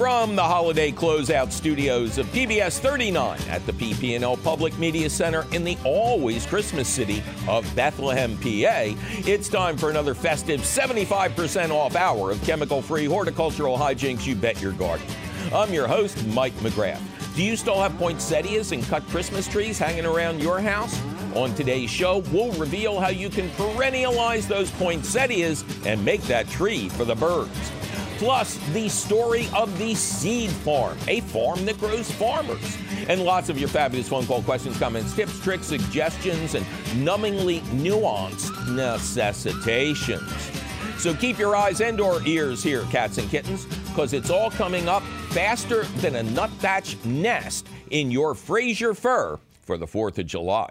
[0.00, 5.62] From the holiday closeout studios of PBS 39 at the PP&L Public Media Center in
[5.62, 8.94] the always Christmas city of Bethlehem, PA,
[9.28, 14.72] it's time for another festive 75% off hour of chemical-free horticultural hijinks you bet your
[14.72, 15.06] garden.
[15.52, 17.02] I'm your host, Mike McGrath.
[17.36, 20.98] Do you still have poinsettias and cut Christmas trees hanging around your house?
[21.34, 26.88] On today's show, we'll reveal how you can perennialize those poinsettias and make that tree
[26.88, 27.70] for the birds.
[28.20, 32.76] Plus, the story of the Seed Farm, a farm that grows farmers.
[33.08, 36.66] And lots of your fabulous phone call questions, comments, tips, tricks, suggestions, and
[37.02, 40.30] numbingly nuanced necessitations.
[40.98, 44.86] So keep your eyes and or ears here, cats and kittens, because it's all coming
[44.86, 50.68] up faster than a nuthatch nest in your Fraser fir for the 4th of July.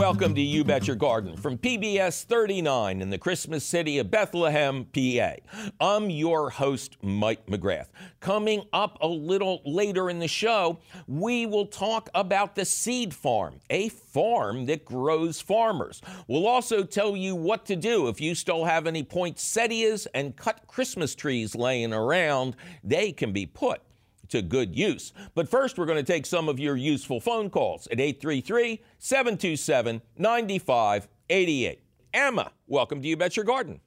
[0.00, 4.86] Welcome to You Bet Your Garden from PBS 39 in the Christmas city of Bethlehem,
[4.86, 5.34] PA.
[5.78, 7.88] I'm your host, Mike McGrath.
[8.18, 13.60] Coming up a little later in the show, we will talk about the Seed Farm,
[13.68, 16.00] a farm that grows farmers.
[16.28, 20.66] We'll also tell you what to do if you still have any poinsettias and cut
[20.66, 22.56] Christmas trees laying around.
[22.82, 23.82] They can be put
[24.30, 25.12] to good use.
[25.34, 30.02] But first, we're going to take some of your useful phone calls at 833 727
[30.16, 31.82] 9588.
[32.12, 33.80] Emma, welcome to You Bet Your Garden.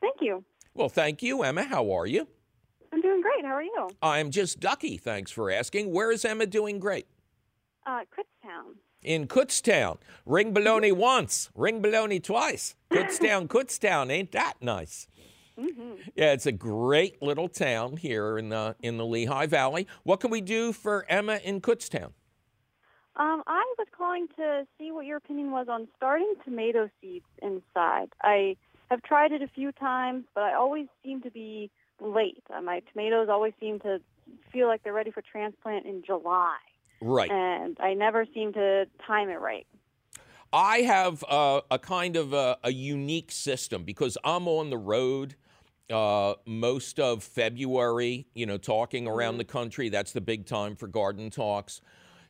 [0.00, 0.44] Thank you.
[0.74, 1.64] Well, thank you, Emma.
[1.64, 2.28] How are you?
[2.92, 3.44] I'm doing great.
[3.44, 3.88] How are you?
[4.02, 4.96] I'm just ducky.
[4.98, 5.92] Thanks for asking.
[5.92, 7.06] Where is Emma doing great?
[7.86, 8.74] Uh, Kutztown.
[9.02, 9.98] In Kutztown.
[10.24, 12.74] Ring baloney once, ring baloney twice.
[12.90, 14.10] Kutztown, Kutztown.
[14.10, 15.06] Ain't that nice?
[15.58, 15.92] Mm-hmm.
[16.14, 19.86] Yeah, it's a great little town here in the in the Lehigh Valley.
[20.02, 22.12] What can we do for Emma in Kutztown?
[23.16, 28.08] Um, I was calling to see what your opinion was on starting tomato seeds inside.
[28.22, 28.56] I
[28.90, 32.42] have tried it a few times, but I always seem to be late.
[32.54, 34.00] Uh, my tomatoes always seem to
[34.52, 36.58] feel like they're ready for transplant in July.
[37.00, 37.30] Right.
[37.30, 39.66] And I never seem to time it right.
[40.52, 45.36] I have uh, a kind of a, a unique system because I'm on the road
[45.90, 49.38] uh, most of February, you know, talking around mm-hmm.
[49.38, 49.88] the country.
[49.88, 51.80] That's the big time for garden talks.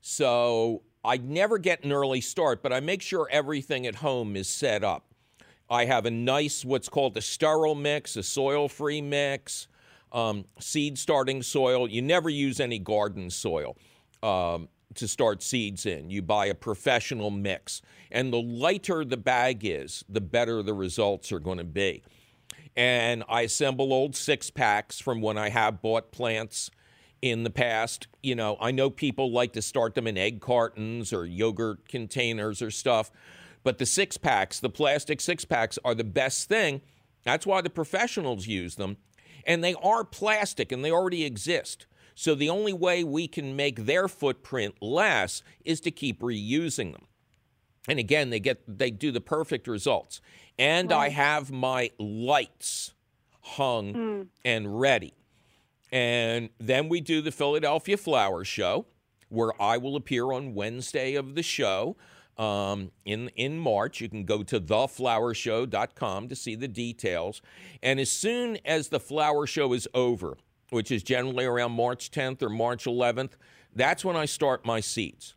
[0.01, 4.49] So I never get an early start, but I make sure everything at home is
[4.49, 5.15] set up.
[5.69, 9.67] I have a nice, what's called a sterile mix, a soil free mix,
[10.13, 11.89] um, seed starting soil.
[11.89, 13.77] You never use any garden soil.
[14.23, 16.11] Um, to start seeds in.
[16.11, 17.83] You buy a professional mix.
[18.11, 22.03] And the lighter the bag is, the better the results are going to be
[22.77, 26.71] and I assemble old six packs from when I have bought plants
[27.23, 28.07] in the past.
[28.23, 32.61] You know, I know people like to start them in egg cartons or yogurt containers
[32.61, 33.11] or stuff,
[33.65, 36.83] but the six packs, the plastic six packs, are the best thing.
[37.25, 38.99] That's why the professionals use them.
[39.47, 41.87] And they are plastic and they already exist.
[42.15, 47.07] So the only way we can make their footprint less is to keep reusing them.
[47.89, 50.21] And again, they get they do the perfect results
[50.59, 50.99] and right.
[50.99, 52.95] I have my lights
[53.41, 54.27] hung mm.
[54.45, 55.15] and ready.
[55.93, 58.87] And then we do the Philadelphia Flower Show,
[59.29, 61.97] where I will appear on Wednesday of the show
[62.37, 64.01] um, in in March.
[64.01, 67.41] You can go to theflowershow.com to see the details.
[67.83, 70.37] And as soon as the flower show is over,
[70.71, 73.33] which is generally around March 10th or March 11th,
[73.75, 75.36] that's when I start my seeds.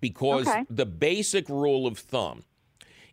[0.00, 0.64] Because okay.
[0.68, 2.44] the basic rule of thumb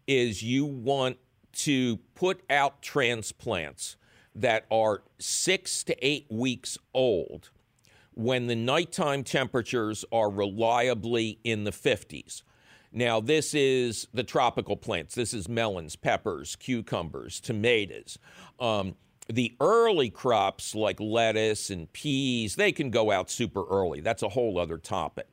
[0.08, 1.18] is you want
[1.54, 3.98] to put out transplants
[4.34, 7.50] that are six to eight weeks old
[8.14, 12.44] when the nighttime temperatures are reliably in the 50s.
[12.94, 15.16] Now, this is the tropical plants.
[15.16, 18.18] This is melons, peppers, cucumbers, tomatoes.
[18.60, 18.96] Um,
[19.30, 24.02] the early crops like lettuce and peas, they can go out super early.
[24.02, 25.28] That's a whole other topic.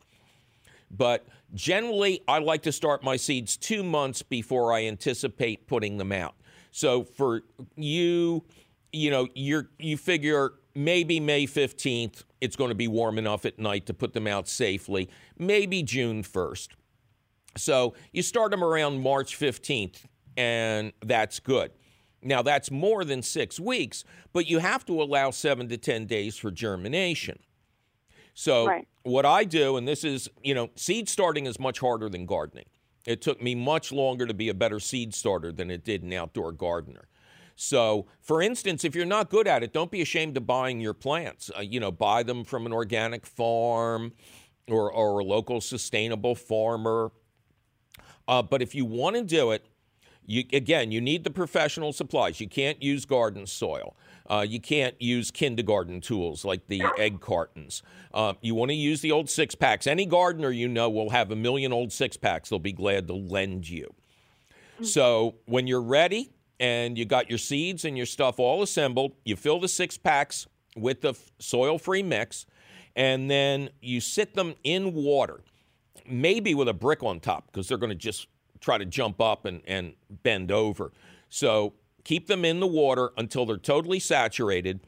[0.90, 6.12] But generally, I like to start my seeds two months before I anticipate putting them
[6.12, 6.34] out.
[6.70, 7.42] So for
[7.76, 8.44] you,
[8.92, 13.58] you know, you're you figure maybe May 15th, it's going to be warm enough at
[13.58, 15.08] night to put them out safely.
[15.38, 16.68] Maybe June 1st.
[17.56, 20.04] So you start them around March 15th,
[20.36, 21.72] and that's good.
[22.22, 26.36] Now, that's more than six weeks, but you have to allow seven to 10 days
[26.36, 27.38] for germination.
[28.38, 28.86] So right.
[29.02, 32.66] what I do, and this is, you know, seed starting is much harder than gardening.
[33.04, 36.12] It took me much longer to be a better seed starter than it did an
[36.12, 37.08] outdoor gardener.
[37.56, 40.94] So, for instance, if you're not good at it, don't be ashamed of buying your
[40.94, 41.50] plants.
[41.56, 44.12] Uh, you know, buy them from an organic farm
[44.68, 47.10] or, or a local sustainable farmer.
[48.28, 49.66] Uh, but if you want to do it,
[50.30, 52.38] You, again, you need the professional supplies.
[52.38, 53.96] You can't use garden soil.
[54.28, 57.82] Uh, you can't use kindergarten tools like the egg cartons.
[58.12, 59.86] Uh, you want to use the old six packs.
[59.86, 63.14] Any gardener you know will have a million old six packs they'll be glad to
[63.14, 63.92] lend you.
[64.82, 66.30] So when you're ready
[66.60, 70.46] and you got your seeds and your stuff all assembled, you fill the six packs
[70.76, 72.46] with the soil free mix,
[72.94, 75.40] and then you sit them in water,
[76.06, 78.28] maybe with a brick on top because they're going to just
[78.60, 80.92] try to jump up and, and bend over.
[81.28, 81.74] So
[82.08, 84.80] keep them in the water until they're totally saturated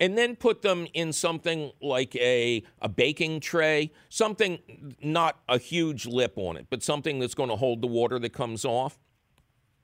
[0.00, 4.58] and then put them in something like a, a baking tray, something
[5.02, 8.32] not a huge lip on it, but something that's going to hold the water that
[8.32, 8.98] comes off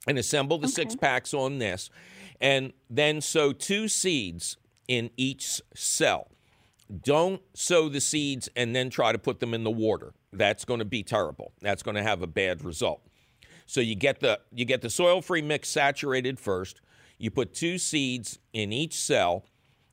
[0.07, 0.73] and assemble the okay.
[0.73, 1.91] six packs on this,
[2.41, 4.57] and then sow two seeds
[4.89, 6.29] in each cell.
[7.03, 10.15] Don't sow the seeds and then try to put them in the water.
[10.33, 11.53] That's going to be terrible.
[11.61, 13.03] That's going to have a bad result.
[13.69, 16.81] So you get the you get the soil-free mix saturated first.
[17.19, 19.45] You put two seeds in each cell,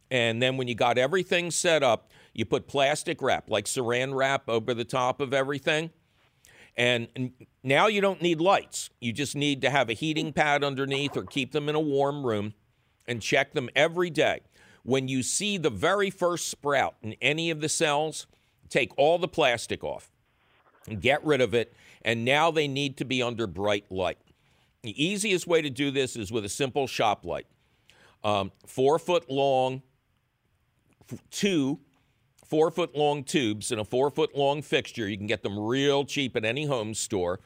[0.10, 4.50] and then when you got everything set up, you put plastic wrap, like saran wrap,
[4.50, 5.92] over the top of everything
[6.78, 7.32] and
[7.64, 8.90] now you don't need lights.
[9.00, 12.26] You just need to have a heating pad underneath or keep them in a warm
[12.26, 12.54] room
[13.08, 14.42] and check them every day.
[14.84, 18.28] When you see the very first sprout in any of the cells,
[18.70, 20.12] take all the plastic off
[21.00, 21.74] get rid of it.
[22.04, 24.20] And now they need to be under bright light.
[24.84, 27.48] The easiest way to do this is with a simple shop light.
[28.24, 29.82] Um, four foot long,
[31.32, 31.80] two
[32.46, 35.08] four foot long tubes and a four foot long fixture.
[35.08, 37.40] You can get them real cheap at any home store.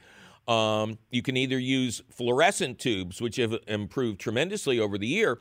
[0.48, 5.40] Um, you can either use fluorescent tubes, which have improved tremendously over the year,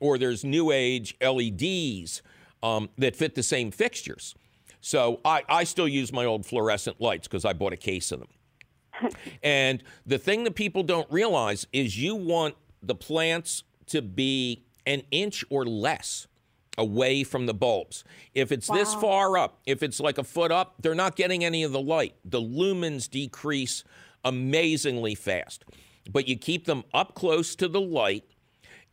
[0.00, 2.22] or there's new age LEDs
[2.62, 4.34] um, that fit the same fixtures.
[4.80, 8.20] So I, I still use my old fluorescent lights because I bought a case of
[8.20, 9.10] them.
[9.42, 15.02] and the thing that people don't realize is you want the plants to be an
[15.10, 16.26] inch or less
[16.78, 18.04] away from the bulbs.
[18.34, 18.76] If it's wow.
[18.76, 21.80] this far up, if it's like a foot up, they're not getting any of the
[21.80, 22.14] light.
[22.24, 23.84] The lumens decrease
[24.24, 25.64] amazingly fast.
[26.10, 28.24] But you keep them up close to the light,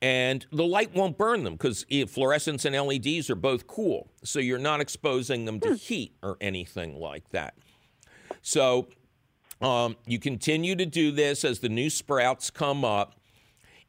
[0.01, 4.09] and the light won't burn them because fluorescents and LEDs are both cool.
[4.23, 5.75] So you're not exposing them to hmm.
[5.75, 7.55] heat or anything like that.
[8.41, 8.87] So
[9.59, 13.15] um, you continue to do this as the new sprouts come up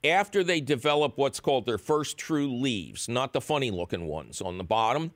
[0.05, 4.57] after they develop what's called their first true leaves, not the funny looking ones on
[4.57, 5.13] the bottom,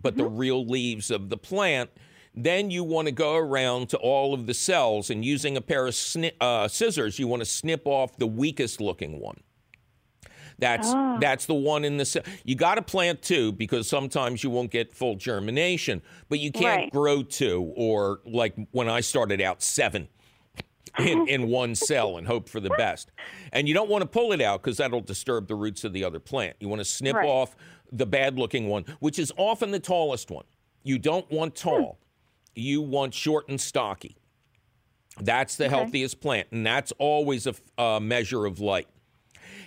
[0.00, 0.22] but mm-hmm.
[0.22, 1.90] the real leaves of the plant,
[2.34, 5.86] then you want to go around to all of the cells and using a pair
[5.86, 9.40] of sni- uh, scissors, you want to snip off the weakest looking one.
[10.62, 11.18] That's oh.
[11.20, 12.22] that's the one in the cell.
[12.44, 16.82] You got to plant two because sometimes you won't get full germination, but you can't
[16.82, 16.92] right.
[16.92, 20.06] grow two or like when I started out seven
[21.00, 23.10] in, in one cell and hope for the best.
[23.52, 26.04] And you don't want to pull it out because that'll disturb the roots of the
[26.04, 26.54] other plant.
[26.60, 27.26] You want to snip right.
[27.26, 27.56] off
[27.90, 30.44] the bad looking one, which is often the tallest one.
[30.84, 31.70] You don't want hmm.
[31.70, 31.98] tall,
[32.54, 34.16] you want short and stocky.
[35.20, 35.74] That's the okay.
[35.74, 38.86] healthiest plant, and that's always a, a measure of light.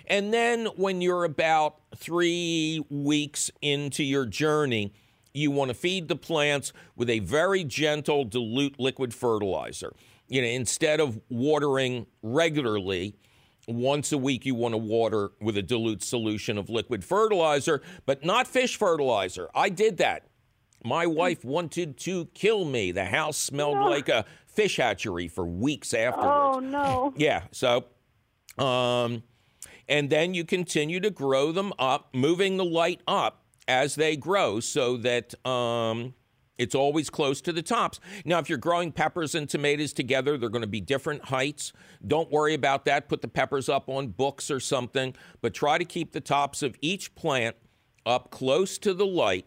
[0.06, 4.92] And then when you're about three weeks into your journey,
[5.34, 9.92] you want to feed the plants with a very gentle dilute liquid fertilizer
[10.28, 13.14] you know, instead of watering regularly,
[13.68, 18.24] once a week you want to water with a dilute solution of liquid fertilizer, but
[18.24, 19.48] not fish fertilizer.
[19.54, 20.26] I did that.
[20.84, 22.92] My wife wanted to kill me.
[22.92, 23.88] The house smelled no.
[23.88, 26.56] like a fish hatchery for weeks afterwards.
[26.56, 27.14] Oh no.
[27.16, 27.86] Yeah, so
[28.58, 29.22] um
[29.88, 34.60] and then you continue to grow them up, moving the light up as they grow
[34.60, 36.14] so that um
[36.58, 38.00] it's always close to the tops.
[38.24, 41.72] Now, if you're growing peppers and tomatoes together, they're going to be different heights.
[42.06, 43.08] Don't worry about that.
[43.08, 46.76] Put the peppers up on books or something, but try to keep the tops of
[46.80, 47.56] each plant
[48.06, 49.46] up close to the light.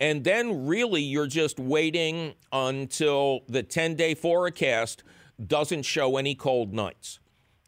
[0.00, 5.04] And then, really, you're just waiting until the 10 day forecast
[5.44, 7.20] doesn't show any cold nights.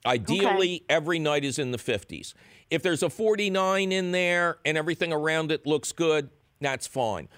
[0.06, 0.84] Ideally, okay.
[0.88, 2.34] every night is in the 50s.
[2.70, 6.30] If there's a 49 in there and everything around it looks good,
[6.60, 7.28] that's fine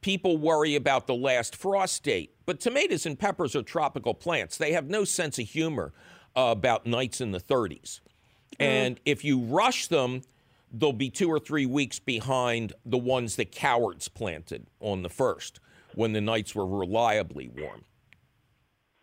[0.00, 4.56] people worry about the last frost date, but tomatoes and peppers are tropical plants.
[4.56, 5.92] They have no sense of humor
[6.36, 8.00] uh, about nights in the 30s.
[8.58, 8.64] Mm.
[8.64, 10.22] And if you rush them,
[10.72, 15.60] they'll be two or three weeks behind the ones that cowards planted on the first
[15.94, 17.84] when the nights were reliably warm.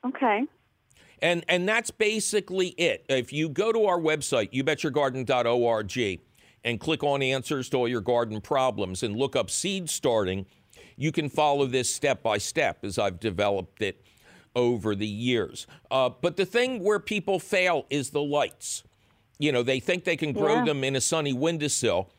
[0.05, 0.43] Okay.
[1.21, 3.05] And and that's basically it.
[3.09, 6.21] If you go to our website, youbetyourgarden.org,
[6.63, 10.45] and click on answers to all your garden problems and look up seed starting,
[10.95, 14.03] you can follow this step by step as I've developed it
[14.55, 15.67] over the years.
[15.91, 18.83] Uh, but the thing where people fail is the lights.
[19.39, 20.65] You know, they think they can grow Yeah.
[20.65, 22.09] them in a sunny windowsill,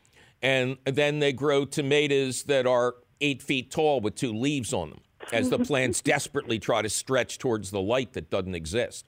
[0.41, 5.01] and then they grow tomatoes that are eight feet tall with two leaves on them
[5.31, 9.05] as the plants desperately try to stretch towards the light that doesn't exist.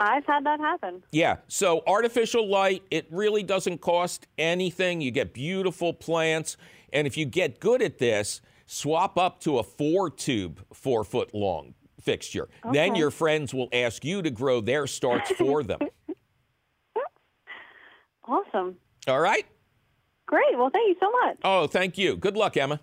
[0.00, 1.02] I've had that happen.
[1.10, 5.00] Yeah, so artificial light, it really doesn't cost anything.
[5.00, 6.56] You get beautiful plants.
[6.92, 11.34] And if you get good at this, swap up to a four tube, four foot
[11.34, 12.48] long fixture.
[12.72, 15.80] Then your friends will ask you to grow their starts for them.
[18.28, 18.76] Awesome.
[19.06, 19.46] All right?
[20.26, 20.58] Great.
[20.58, 21.38] Well, thank you so much.
[21.42, 22.14] Oh, thank you.
[22.14, 22.78] Good luck, Emma.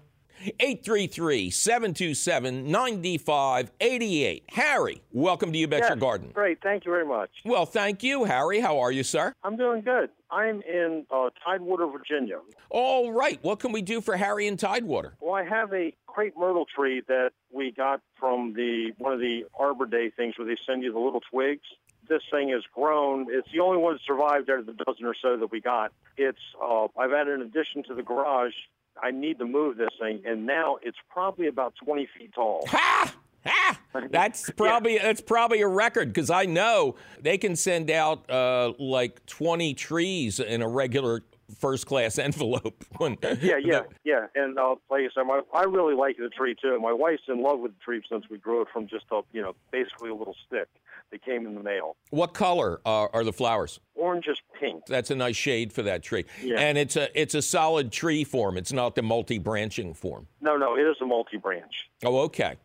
[0.59, 4.43] 833 727 9588.
[4.49, 6.31] Harry, welcome to You Bet Your Garden.
[6.33, 7.29] Great, thank you very much.
[7.45, 8.59] Well, thank you, Harry.
[8.59, 9.33] How are you, sir?
[9.43, 10.09] I'm doing good.
[10.31, 12.39] I'm in uh, Tidewater, Virginia.
[12.69, 13.39] All right.
[13.41, 15.13] What can we do for Harry and Tidewater?
[15.21, 19.45] Well, I have a crepe myrtle tree that we got from the one of the
[19.57, 21.65] Arbor Day things where they send you the little twigs.
[22.07, 23.27] This thing has grown.
[23.29, 25.91] It's the only one that survived out of the dozen or so that we got.
[26.17, 28.53] It's uh, I've added an addition to the garage.
[29.01, 32.65] I need to move this thing, and now it's probably about 20 feet tall.
[32.67, 33.15] Ha!
[33.45, 33.79] Ha!
[34.09, 39.25] That's probably that's probably a record because I know they can send out uh, like
[39.25, 41.21] twenty trees in a regular
[41.59, 42.83] first class envelope.
[42.97, 44.27] When Yeah, yeah, the- yeah.
[44.35, 46.79] And uh, like I said, my, I really like the tree too.
[46.79, 49.41] My wife's in love with the tree since we grew it from just a, you
[49.41, 50.67] know, basically a little stick
[51.11, 51.95] that came in the mail.
[52.09, 53.79] what color uh, are the flowers?
[53.93, 54.83] Orange is pink.
[54.87, 56.59] That's a nice shade for that tree, Yeah.
[56.59, 58.57] and it's a it's a solid tree form.
[58.57, 60.27] It's not the multi branching form.
[60.41, 61.73] No, no, it is a multi-branch.
[62.03, 62.55] Oh, okay.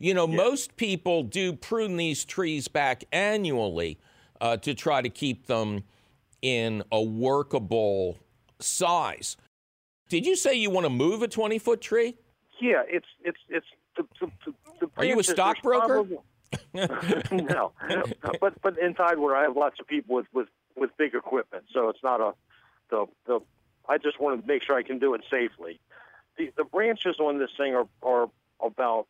[0.00, 3.98] You know, most people do prune these trees back annually
[4.40, 5.84] uh, to try to keep them
[6.42, 8.18] in a workable
[8.64, 9.36] size.
[10.08, 12.16] Did you say you want to move a 20 foot tree?
[12.60, 13.66] Yeah, it's it's it's
[13.96, 14.30] the the,
[14.80, 16.04] the, Are you a stockbroker?
[16.74, 17.72] no,
[18.40, 21.88] but but in Tidewater, I have lots of people with with with big equipment, so
[21.88, 22.32] it's not a
[22.90, 23.40] the the.
[23.86, 25.80] I just want to make sure I can do it safely.
[26.38, 28.30] The the branches on this thing are are
[28.64, 29.06] about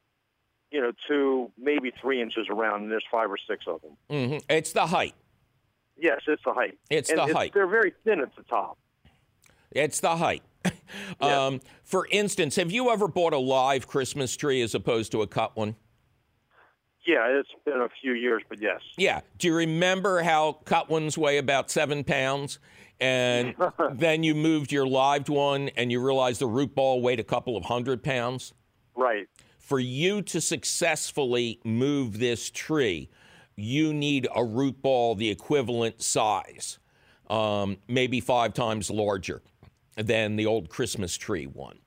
[0.71, 3.97] you know two maybe three inches around, and there's five or six of them.
[4.09, 5.15] hmm It's the height.
[5.97, 6.79] Yes, it's the height.
[6.91, 7.53] It's and the it's, height.
[7.55, 8.79] They're very thin at the top.
[9.75, 10.43] It's the height.
[11.21, 11.47] Yeah.
[11.47, 15.27] um, for instance, have you ever bought a live Christmas tree as opposed to a
[15.27, 15.77] cut one?
[17.07, 18.81] Yeah, it's been a few years, but yes.
[18.97, 19.21] Yeah.
[19.39, 22.59] Do you remember how cut ones weigh about seven pounds?
[23.01, 23.55] And
[23.93, 27.57] then you moved your lived one and you realized the root ball weighed a couple
[27.57, 28.55] of hundred pounds?
[28.95, 29.27] Right.
[29.59, 33.11] For you to successfully move this tree,
[33.57, 36.79] you need a root ball the equivalent size,
[37.29, 39.43] um, maybe five times larger
[39.97, 41.79] than the old Christmas tree one.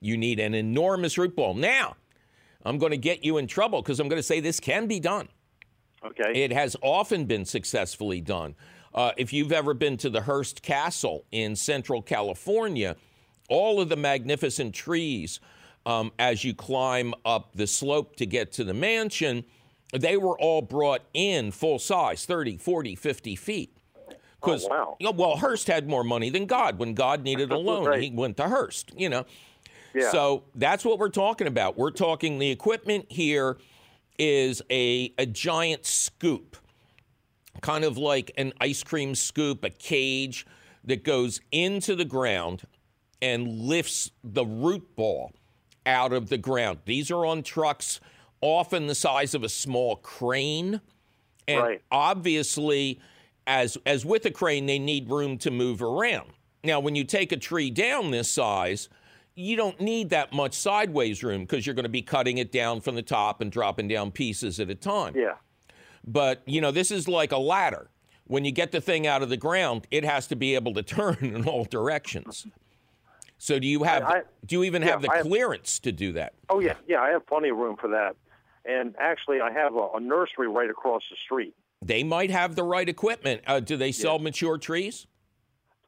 [0.00, 1.54] You need an enormous root ball.
[1.54, 1.96] Now,
[2.64, 5.00] I'm going to get you in trouble because I'm going to say this can be
[5.00, 5.28] done.
[6.04, 6.44] Okay.
[6.44, 8.54] It has often been successfully done.
[8.94, 12.96] Uh, if you've ever been to the Hearst Castle in Central California,
[13.48, 15.40] all of the magnificent trees
[15.86, 19.44] um, as you climb up the slope to get to the mansion,
[19.92, 23.76] they were all brought in full size 30, 40, 50 feet.
[24.42, 24.96] Oh, because, wow.
[25.14, 26.78] well, Hearst had more money than God.
[26.78, 28.02] When God needed a loan, Right.
[28.02, 29.24] he went to Hearst, you know.
[29.94, 30.10] Yeah.
[30.10, 31.76] So that's what we're talking about.
[31.76, 33.58] We're talking the equipment here
[34.18, 36.56] is a, a giant scoop,
[37.60, 40.46] kind of like an ice cream scoop, a cage
[40.84, 42.62] that goes into the ground
[43.20, 45.32] and lifts the root ball
[45.86, 46.78] out of the ground.
[46.86, 48.00] These are on trucks,
[48.40, 50.80] often the size of a small crane.
[51.46, 51.82] And Right.
[51.90, 52.98] obviously,
[53.46, 56.30] as as with a crane, they need room to move around.
[56.64, 58.88] Now, when you take a tree down this size,
[59.34, 62.80] you don't need that much sideways room because you're going to be cutting it down
[62.80, 65.14] from the top and dropping down pieces at a time.
[65.16, 65.34] yeah.
[66.04, 67.88] But, you know, this is like a ladder.
[68.26, 70.82] When you get the thing out of the ground, it has to be able to
[70.84, 72.46] turn in all directions.
[73.38, 76.12] So do you have I- I- do you even yeah, have the clearance to do
[76.12, 76.34] that?
[76.48, 77.00] Oh yeah, yeah.
[77.00, 78.14] I have plenty of room for that,
[78.64, 81.54] and actually, I have a, a nursery right across the street.
[81.82, 83.42] They might have the right equipment.
[83.46, 85.06] Uh, do they sell mature trees?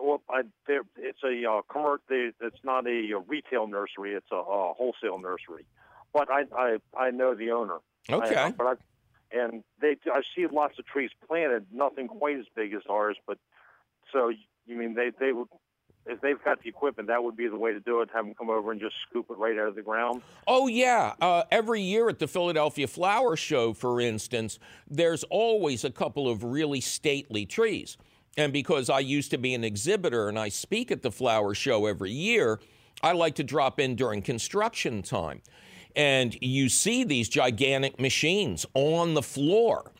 [0.01, 4.15] Well, I, there, it's a uh, commer- they, It's not a, uh retail nursery.
[4.15, 5.67] It's a, uh wholesale nursery.
[6.13, 7.79] But I, I, I know the owner.
[8.09, 8.53] I- Okay.
[8.59, 8.75] but I,
[9.37, 11.67] and they, I see lots of trees planted.
[11.73, 13.39] Nothing quite as big as ours, but
[14.13, 14.31] so
[14.67, 15.49] you mean they, they would.
[16.06, 18.11] If they've got the equipment, that would be the way to do it.
[18.14, 20.20] Have them come over and just scoop it right out of the ground.
[20.46, 21.14] Oh, yeah.
[21.20, 26.44] Uh, every year at the Philadelphia Flower Show, for instance, there's always a couple of
[26.44, 27.96] really stately trees.
[28.37, 31.87] And because I used to be an exhibitor and I speak at the flower show
[31.87, 32.61] every year,
[33.02, 35.40] I like to drop in during construction time.
[35.96, 39.92] and you see these gigantic machines on the floor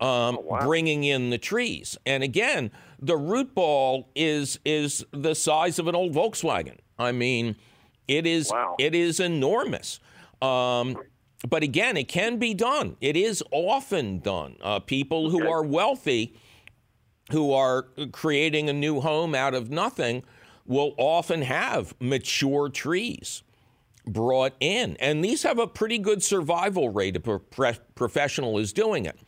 [0.00, 0.60] um, wow.
[0.62, 1.96] bringing in the trees.
[2.06, 6.76] And again, the root ball is is the size of an old Volkswagen.
[6.98, 7.56] I mean,
[8.06, 8.76] it is Wow.
[8.78, 10.00] it is enormous.
[10.40, 10.96] Um,
[11.48, 12.96] but again, it can be done.
[13.00, 14.56] It is often done.
[14.62, 16.34] Uh, people who are wealthy,
[17.30, 20.24] who are creating a new home out of nothing,
[20.66, 23.42] will often have mature trees
[24.06, 24.96] brought in.
[24.98, 29.18] And these have a pretty good survival rate if a pro- professional is doing it.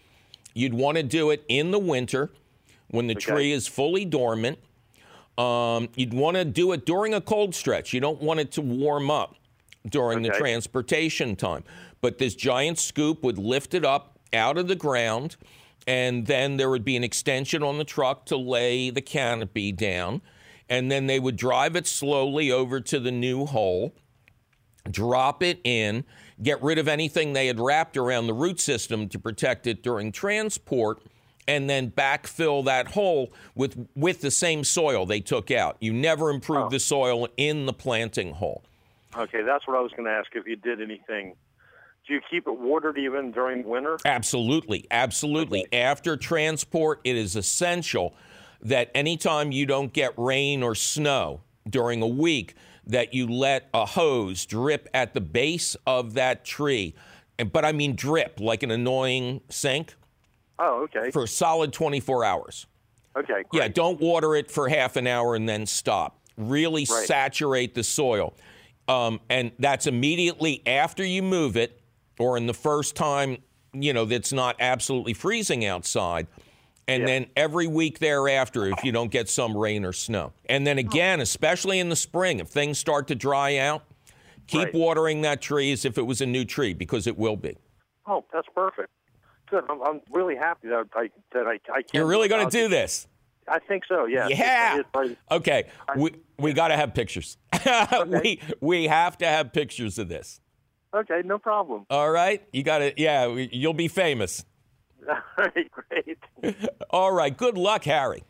[0.55, 2.31] You'd want to do it in the winter
[2.89, 4.59] when the tree is fully dormant.
[5.39, 7.93] Um, you'd want to do it during a cold stretch.
[7.93, 9.37] You don't want it to warm up
[9.89, 11.65] during the transportation time.
[12.01, 15.37] But this giant scoop would lift it up out of the ground,
[15.87, 20.21] and then there would be an extension on the truck to lay the canopy down.
[20.69, 23.93] And then they would drive it slowly over to the new hole
[24.91, 26.05] drop it in,
[26.43, 30.13] get rid of anything they had wrapped around the root system to protect it during
[30.13, 31.03] transport,
[31.47, 35.77] and then backfill that hole with with the same soil they took out.
[35.81, 36.69] You never improve oh.
[36.69, 38.63] the soil in the planting hole.
[39.17, 41.35] Okay, that's what I was going to ask if you did anything.
[42.07, 43.99] Do you keep it watered even during winter?
[44.05, 45.67] Absolutely, absolutely.
[45.73, 48.15] After transport, it is essential
[48.63, 52.55] that anytime you don't get rain or snow during a week,
[52.91, 56.95] that you let a hose drip at the base of that tree.
[57.39, 59.95] And, but I mean drip, like an annoying sink,
[60.59, 61.11] Oh, okay.
[61.11, 62.67] for a solid 24 hours.
[63.17, 66.21] Okay, Yeah, don't water it for half an hour and then stop.
[66.37, 67.07] Really Right.
[67.07, 68.35] saturate the soil.
[68.87, 71.81] Um, and that's immediately after you move it
[72.19, 73.39] or in the first time,
[73.73, 76.27] you know, that's not absolutely freezing outside.
[76.91, 77.07] And Yeah.
[77.07, 80.33] then every week thereafter, if you don't get some rain or snow.
[80.47, 80.81] And then oh.
[80.81, 83.85] again, especially in the spring, if things start to dry out,
[84.49, 84.75] keep Right.
[84.75, 87.57] watering that tree as if it was a new tree because it will be.
[88.07, 88.91] Oh, that's perfect.
[89.49, 89.65] Good.
[89.71, 91.91] I'm, I'm really happy that I that I, I can.
[91.93, 93.07] You're really going to do this.
[93.47, 94.07] I think so.
[94.07, 94.27] Yeah.
[94.29, 94.79] Yeah.
[94.81, 95.65] It's- it's- Okay.
[95.97, 97.37] We we got to have pictures.
[98.07, 100.41] we we have to have pictures of this.
[100.95, 101.23] okay.
[101.25, 101.87] No problem.
[101.89, 102.43] All right.
[102.53, 102.93] You got to.
[102.97, 103.27] Yeah.
[103.29, 104.45] You'll be famous.
[105.09, 105.71] All right.
[105.71, 106.19] Great.
[106.91, 107.37] All right.
[107.37, 108.23] Good luck, Harry.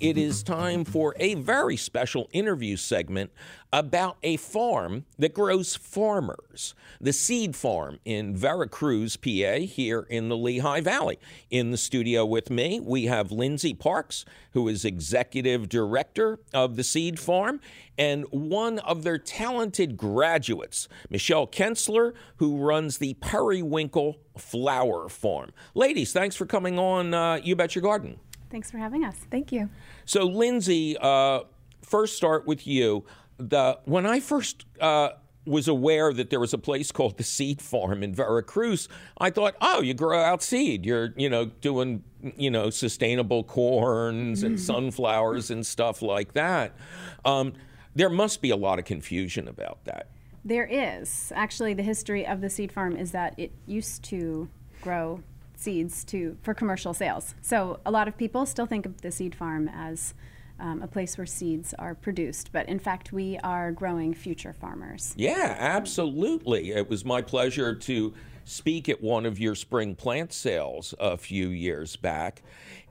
[0.00, 3.32] It is time for a very special interview segment
[3.72, 10.28] about a farm that grows farmers, the Seed Farm in Vera Cruz, PA, here in
[10.28, 11.18] the Lehigh Valley.
[11.50, 16.84] In the studio with me, we have Lindsay Parks, who is executive director of the
[16.84, 17.60] Seed Farm,
[17.98, 25.50] and one of their talented graduates, Michelle Kensler, who runs the Periwinkle Flower Farm.
[25.74, 28.20] Ladies, thanks for coming on uh, You Bet Your Garden.
[28.50, 29.16] Thanks for having us.
[29.30, 29.68] Thank you.
[30.04, 31.40] So, Lindsay, uh,
[31.82, 33.04] first start with you.
[33.38, 35.10] The when I first uh,
[35.48, 39.30] was aware that there was a place called the Seed Farm in Vera Cruz, I
[39.30, 40.84] thought, oh, you grow out seed.
[40.84, 42.04] You're, you know, doing,
[42.36, 46.76] you know, sustainable corns and sunflowers and stuff like that.
[47.24, 47.54] Um,
[47.94, 50.08] there must be a lot of confusion about that.
[50.44, 51.32] There is.
[51.34, 54.48] Actually, the history of the seed farm is that it used to
[54.82, 55.22] grow
[55.58, 57.34] seeds to for commercial sales.
[57.42, 60.14] So a lot of people still think of the seed farm as
[60.60, 65.14] um, a place where seeds are produced, but in fact, we are growing future farmers.
[65.16, 66.72] Yeah, absolutely.
[66.72, 71.48] It was my pleasure to speak at one of your spring plant sales a few
[71.48, 72.42] years back.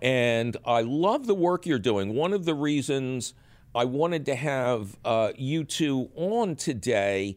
[0.01, 2.13] And I love the work you're doing.
[2.13, 3.33] One of the reasons
[3.73, 7.35] I wanted to have uh, you two on today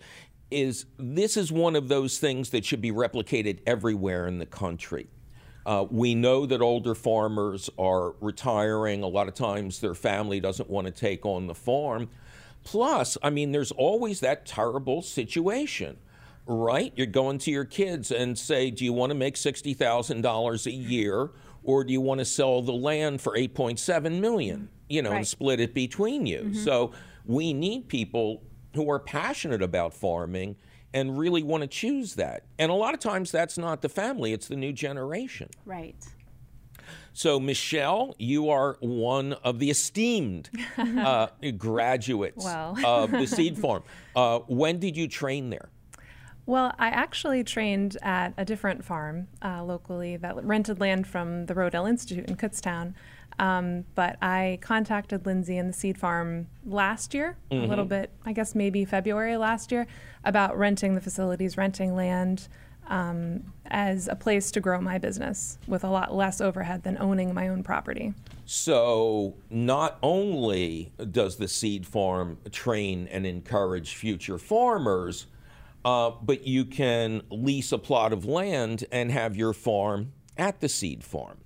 [0.50, 5.08] is this is one of those things that should be replicated everywhere in the country.
[5.70, 9.04] Uh, we know that older farmers are retiring.
[9.04, 12.08] A lot of times their family doesn't want to take on the farm.
[12.64, 15.96] Plus, I mean, there's always that terrible situation,
[16.44, 16.92] right?
[16.96, 21.30] You're going to your kids and say, Do you want to make $60,000 a year
[21.62, 25.60] or do you want to sell the land for 8.7 million, you know, and split
[25.60, 26.52] it between you?
[26.52, 26.90] So
[27.24, 28.42] we need people
[28.74, 30.56] who are passionate about farming
[30.92, 32.44] and really want to choose that.
[32.58, 35.50] And a lot of times that's not the family, it's the new generation.
[35.64, 35.96] Right.
[37.12, 40.48] So, Michelle, you are one of the esteemed
[40.78, 43.82] uh, graduates of the seed farm.
[44.14, 45.68] Uh, when did you train there?
[46.50, 51.54] Well, I actually trained at a different farm uh, locally that rented land from the
[51.54, 52.94] Rodale Institute in Kutztown.
[53.38, 58.32] Um, but I contacted Lindsay and the seed farm last year, a little bit, I
[58.32, 59.86] guess maybe February last year,
[60.24, 62.48] about renting the facilities, renting land.
[62.90, 67.32] um, as a place to grow my business with a lot less overhead than owning
[67.32, 68.12] my own property.
[68.44, 75.26] So, not only does the seed farm train and encourage future farmers,
[75.84, 80.68] uh, but you can lease a plot of land and have your farm at the
[80.68, 81.38] seed farm.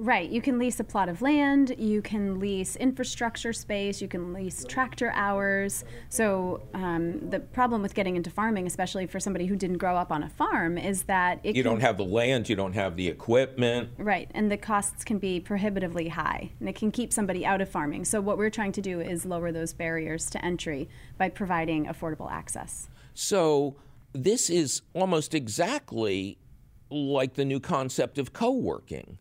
[0.00, 0.30] Right.
[0.30, 4.64] You can lease a plot of land, you can lease infrastructure space, you can lease
[4.66, 5.84] tractor hours.
[6.08, 10.10] So, um, the problem with getting into farming, especially for somebody who didn't grow up
[10.10, 12.96] on a farm, is that it You can, don't have the land, you don't have
[12.96, 13.90] the equipment.
[13.98, 17.68] Right, and the costs can be prohibitively high, and it can keep somebody out of
[17.68, 18.06] farming.
[18.06, 20.88] So, what we're trying to do is lower those barriers to entry
[21.18, 22.88] by providing affordable access.
[23.22, 23.76] So,
[24.14, 26.38] this is almost exactly
[26.88, 29.18] like the new concept of co working,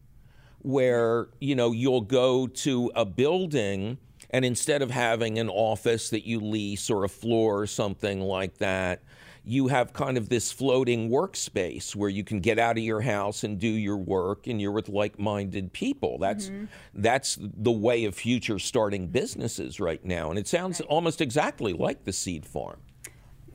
[0.60, 3.98] where you know you'll go to a building
[4.30, 8.60] and instead of having an office that you lease or a floor or something like
[8.60, 9.02] that,
[9.44, 13.44] you have kind of this floating workspace where you can get out of your house
[13.44, 16.18] and do your work and you're with like-minded people.
[16.20, 16.66] That's mm-hmm.
[16.94, 22.06] that's the way of future starting businesses right now and it sounds almost exactly like
[22.06, 22.80] the seed farm.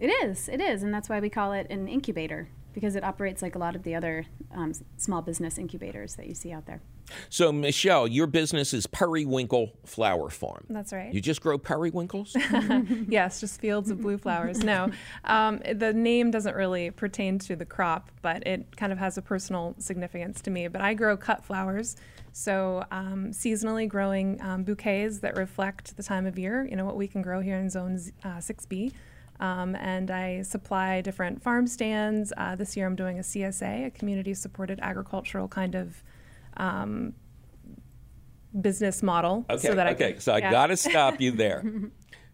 [0.04, 3.40] It is, it is, and that's why we call it an incubator because it operates
[3.40, 6.82] like a lot of the other um, small business incubators that you see out there.
[7.30, 10.66] So, Michelle, your business is Periwinkle Flower Farm.
[10.68, 11.14] That's right.
[11.14, 12.36] You just grow periwinkles?
[13.08, 14.62] yes, just fields of blue flowers.
[14.62, 14.90] No,
[15.24, 19.22] um, the name doesn't really pertain to the crop, but it kind of has a
[19.22, 20.68] personal significance to me.
[20.68, 21.96] But I grow cut flowers,
[22.34, 26.68] so um, seasonally growing um, bouquets that reflect the time of year.
[26.68, 28.92] You know what we can grow here in Zone uh, 6B.
[29.40, 32.32] Um, and I supply different farm stands.
[32.36, 36.02] Uh, this year I'm doing a CSA, a community supported agricultural kind of
[36.56, 37.14] um,
[38.60, 39.44] business model.
[39.50, 40.08] Okay, so that okay.
[40.08, 40.50] I can, so I yeah.
[40.50, 41.64] got to stop you there.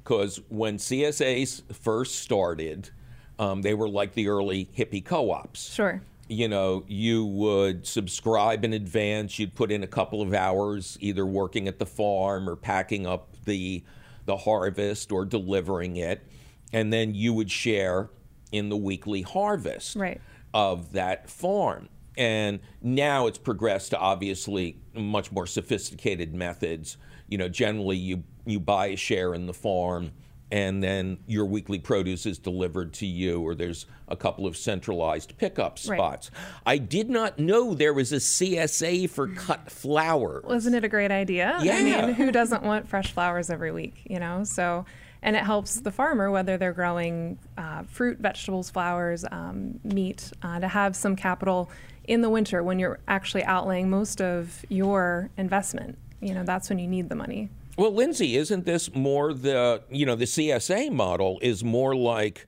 [0.03, 2.91] Because when CSAs first started,
[3.39, 5.73] um, they were like the early hippie co ops.
[5.73, 6.01] Sure.
[6.29, 11.27] You know, you would subscribe in advance, you'd put in a couple of hours either
[11.27, 13.83] working at the farm or packing up the,
[14.27, 16.27] the harvest or delivering it,
[16.73, 18.11] and then you would share
[18.53, 20.21] in the weekly harvest Right.
[20.55, 21.89] of that farm.
[22.17, 26.97] And now it's progressed to obviously much more sophisticated methods.
[27.29, 30.11] You know, generally you you buy a share in the farm
[30.51, 35.37] and then your weekly produce is delivered to you or there's a couple of centralized
[35.39, 35.97] pickup Right.
[35.99, 36.31] spots.
[36.67, 40.43] I did not know there was a CSA for cut flowers.
[40.45, 41.55] Wasn't it a great idea?
[41.59, 42.07] I Yeah.
[42.07, 44.43] mean, who doesn't want fresh flowers every week, you know?
[44.43, 44.85] So,
[45.23, 50.61] and it helps the farmer, whether they're growing uh, fruit, vegetables, flowers, um, meat, uh,
[50.61, 51.71] to have some capital
[52.05, 55.99] in the winter when you're actually outlaying most of your investment.
[56.21, 57.51] You know, that's when you need the money.
[57.77, 62.47] Well, Lindsay, isn't this more the, you know, the CSA model is more like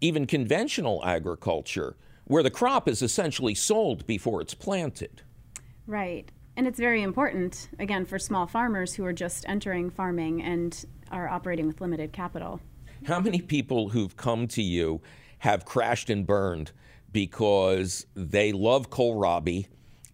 [0.00, 5.22] even conventional agriculture, where the crop is essentially sold before it's planted?
[5.86, 6.30] Right.
[6.56, 11.28] And it's very important, again, for small farmers who are just entering farming and are
[11.28, 12.60] operating with limited capital.
[13.04, 15.00] How many people who've come to you
[15.40, 16.72] have crashed and burned
[17.12, 19.66] because they love kohlrabi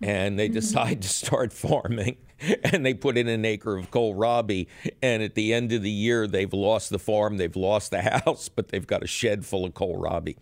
[0.03, 2.17] and they decide to start farming
[2.65, 4.67] and they put in an acre of kohlrabi
[5.03, 8.49] and at the end of the year they've lost the farm, they've lost the house,
[8.49, 10.37] but they've got a shed full of kohlrabi.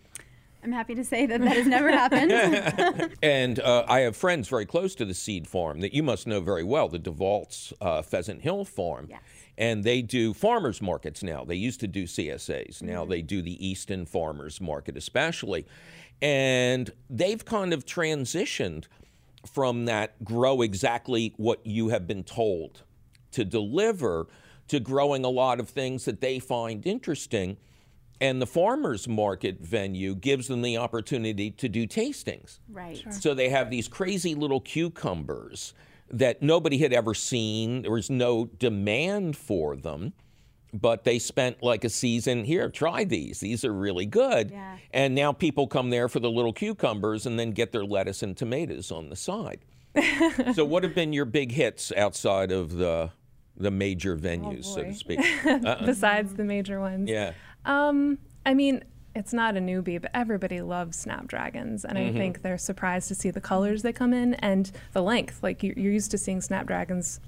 [0.63, 3.13] I'm happy to say that that has never happened.
[3.23, 6.41] And uh, I have friends very close to the seed farm that you must know
[6.41, 9.07] very well, the DeVault's uh, Pheasant Hill farm.
[9.09, 9.21] Yes.
[9.57, 11.43] And they do farmers markets now.
[11.43, 12.81] They used to do CSAs.
[12.81, 13.11] Now mm-hmm.
[13.11, 15.65] they do the Easton Farmers Market, especially.
[16.21, 18.85] And they've kind of transitioned
[19.45, 22.83] from that grow exactly what you have been told
[23.31, 24.27] to deliver
[24.67, 27.57] to growing a lot of things that they find interesting.
[28.19, 32.59] And the farmers market venue gives them the opportunity to do tastings.
[32.69, 33.01] right.
[33.13, 35.73] So they have these crazy little cucumbers
[36.09, 37.81] that nobody had ever seen.
[37.81, 40.13] There was no demand for them,
[40.73, 43.39] but they spent like a season here, try these.
[43.39, 44.51] These are really good.
[44.51, 44.77] Yeah.
[44.91, 48.35] And now people come there for the little cucumbers and then get their lettuce and
[48.35, 49.65] tomatoes on the side.
[50.53, 53.11] so what have been your big hits outside of the
[53.59, 55.19] the major venues, so to speak?
[55.85, 57.09] Besides the major ones.
[57.09, 57.31] yeah.
[57.65, 58.83] Um, I mean,
[59.17, 63.31] it's not a newbie, but everybody loves snapdragons, and I think they're surprised to see
[63.31, 65.41] the colors they come in and the length.
[65.41, 67.19] Like you- you're used to seeing snapdragons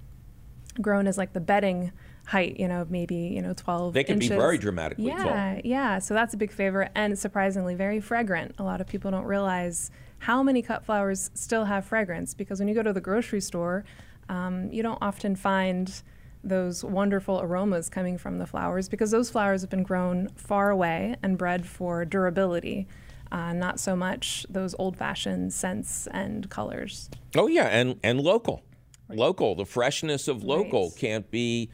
[0.81, 1.91] grown as like the bedding
[2.27, 5.23] height, you know, maybe you know 12 They can be very dramatically yeah,
[5.53, 5.61] tall.
[5.63, 8.53] Yeah, so that's a big favorite, and surprisingly very fragrant.
[8.59, 12.67] A lot of people don't realize how many cut flowers still have fragrance because when
[12.67, 13.83] you go to the grocery store,
[14.29, 16.03] um, you don't often find
[16.43, 21.15] those wonderful aromas coming from the flowers because those flowers have been grown far away
[21.21, 22.87] and bred for durability.
[23.31, 27.09] uh, not so much those old fashioned scents and colors.
[27.35, 28.63] Oh yeah, and and local,
[29.07, 29.53] local.
[29.53, 30.97] The freshness of local Right.
[30.97, 31.69] can't be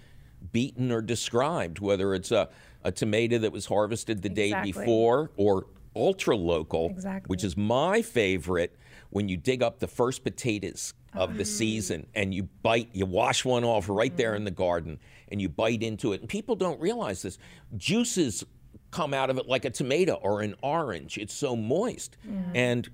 [0.52, 1.80] beaten or described.
[1.80, 2.50] Whether it's a
[2.84, 7.30] a tomato that was harvested the day before or ultra local, Exactly.
[7.30, 8.76] which is my favorite.
[9.12, 13.46] When you dig up the first potatoes of the season and you bite, you wash
[13.46, 15.00] one off right there in the garden
[15.30, 16.22] and you bite into it.
[16.22, 17.38] And people don't realize this.
[17.78, 18.44] Juices
[18.92, 21.18] come out of it like a tomato or an orange.
[21.18, 22.18] It's so moist.
[22.54, 22.90] And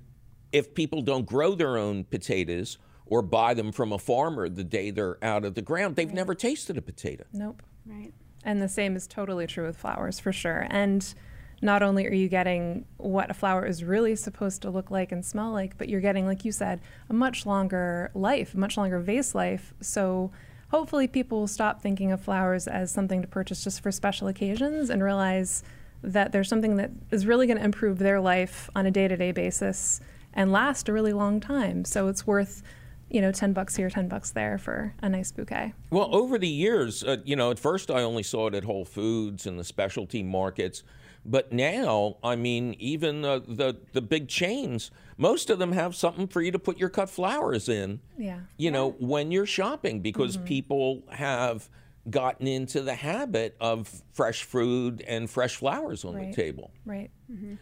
[0.52, 4.92] if people don't grow their own potatoes or buy them from a farmer the day
[4.92, 7.26] they're out of the ground, they've never tasted a potato.
[7.34, 7.62] Nope.
[7.86, 8.14] Right.
[8.44, 10.66] And the same is totally true with flowers for sure.
[10.70, 11.14] And
[11.62, 15.24] not only are you getting what a flower is really supposed to look like and
[15.24, 19.00] smell like, but you're getting, like you said, a much longer life, a much longer
[19.00, 19.74] vase life.
[19.80, 20.32] So
[20.70, 24.90] hopefully people will stop thinking of flowers as something to purchase just for special occasions
[24.90, 25.64] and realize
[26.04, 30.00] that there's something that is really going to improve their life on a day-to-day basis
[30.34, 31.86] and last a really long time.
[31.86, 32.64] So it's worth,
[33.10, 35.74] you know, 10 bucks here, 10 bucks there for a nice bouquet.
[35.92, 38.86] Well, over the years, uh, you know, at first I only saw it at Whole
[38.86, 40.84] Foods and the specialty markets.
[41.24, 46.28] But now, I mean, even uh, the the big chains, most of them have something
[46.28, 48.00] for you to put your cut flowers in.
[48.18, 48.40] Yeah.
[48.58, 51.70] You know, when you're shopping, because people have
[52.10, 56.34] gotten into the habit of fresh food and fresh flowers on the Right.
[56.34, 56.72] table.
[56.86, 57.12] Right.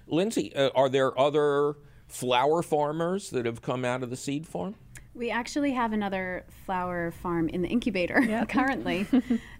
[0.07, 1.75] Lindsay, uh, are there other
[2.07, 4.75] flower farmers that have come out of the seed farm?
[5.19, 9.05] We actually have another flower farm in the incubator currently.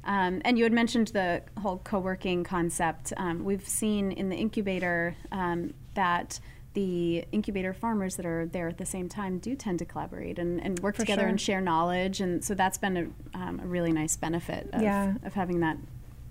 [0.05, 3.11] um, and you had mentioned the whole co working concept.
[3.17, 6.39] Um, we've seen in the incubator um, that
[6.75, 10.63] the incubator farmers that are there at the same time do tend to collaborate and,
[10.63, 11.29] and work For together sure.
[11.29, 12.21] and share knowledge.
[12.21, 12.95] And so that's been
[13.33, 15.15] a, um, a really nice benefit of, Yeah.
[15.25, 15.75] of having that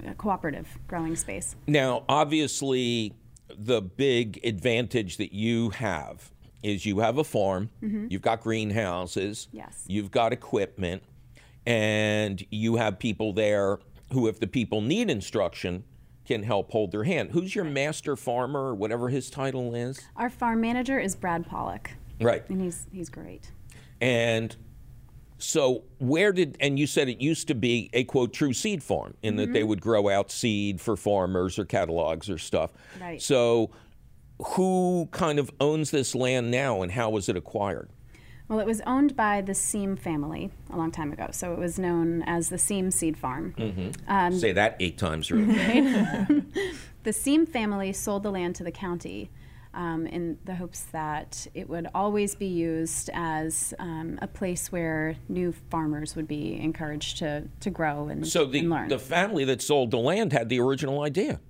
[0.06, 1.54] uh, cooperative growing space.
[1.66, 3.12] Now, obviously,
[3.54, 6.30] the big advantage that you have
[6.62, 8.06] is you have a farm, mm-hmm.
[8.10, 9.84] you've got greenhouses, Yes.
[9.86, 11.02] you've got equipment,
[11.66, 13.78] and you have people there
[14.12, 15.84] who, if the people need instruction,
[16.26, 17.30] can help hold their hand.
[17.32, 20.00] Who's your master farmer, or whatever his title is?
[20.16, 21.90] Our farm manager is Brad Pollock,
[22.20, 22.48] Right.
[22.48, 23.50] and he's, he's great.
[24.00, 24.54] And
[25.38, 29.14] so, where did, and you said it used to be a quote, true seed farm
[29.22, 29.68] in that they mm-hmm.
[29.68, 32.72] would grow out seed for farmers or catalogs or stuff.
[33.00, 33.22] Right.
[33.22, 33.70] So,
[34.42, 37.90] who kind of owns this land now and how was it acquired?
[38.48, 41.78] Well, it was owned by the Seam family a long time ago, so it was
[41.78, 43.54] known as the Seam Seed Farm.
[44.32, 46.32] Say that eight times real fast.
[47.04, 49.30] The Seam family sold the land to the county
[49.72, 55.16] um, in the hopes that it would always be used as um, a place where
[55.28, 58.88] new farmers would be encouraged to, to grow and, So, the, and learn.
[58.88, 61.40] the family that sold the land had the original idea.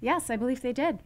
[0.00, 0.98] yes, I believe they did.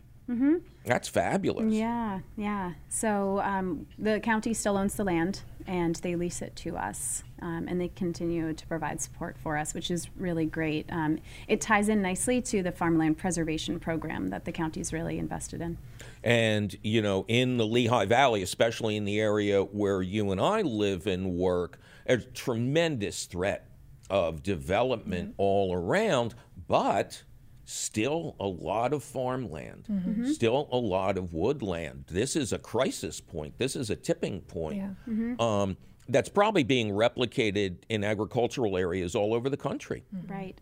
[0.85, 1.73] That's fabulous.
[1.73, 2.73] Yeah, yeah.
[2.89, 7.23] So um, the county still owns the land and they lease it to us.
[7.41, 10.87] Um, and they continue to provide support for us, which is really great.
[10.91, 11.19] Um,
[11.49, 15.77] it ties in nicely to the farmland preservation program that the county's really invested in.
[16.23, 20.63] And, you know, in the Lehigh Valley, especially in the area where you and I
[20.63, 23.69] live and work, there's tremendous threat
[24.09, 26.35] of development all around,
[26.69, 27.25] but
[27.73, 29.87] still a lot of farmland,
[30.27, 32.05] still a lot of woodland.
[32.09, 33.59] This is a crisis point.
[33.59, 34.95] This is a tipping point.
[35.07, 35.35] Yeah.
[35.39, 35.77] Um,
[36.09, 40.05] that's probably being replicated in agricultural areas all over the country.
[40.29, 40.61] Right.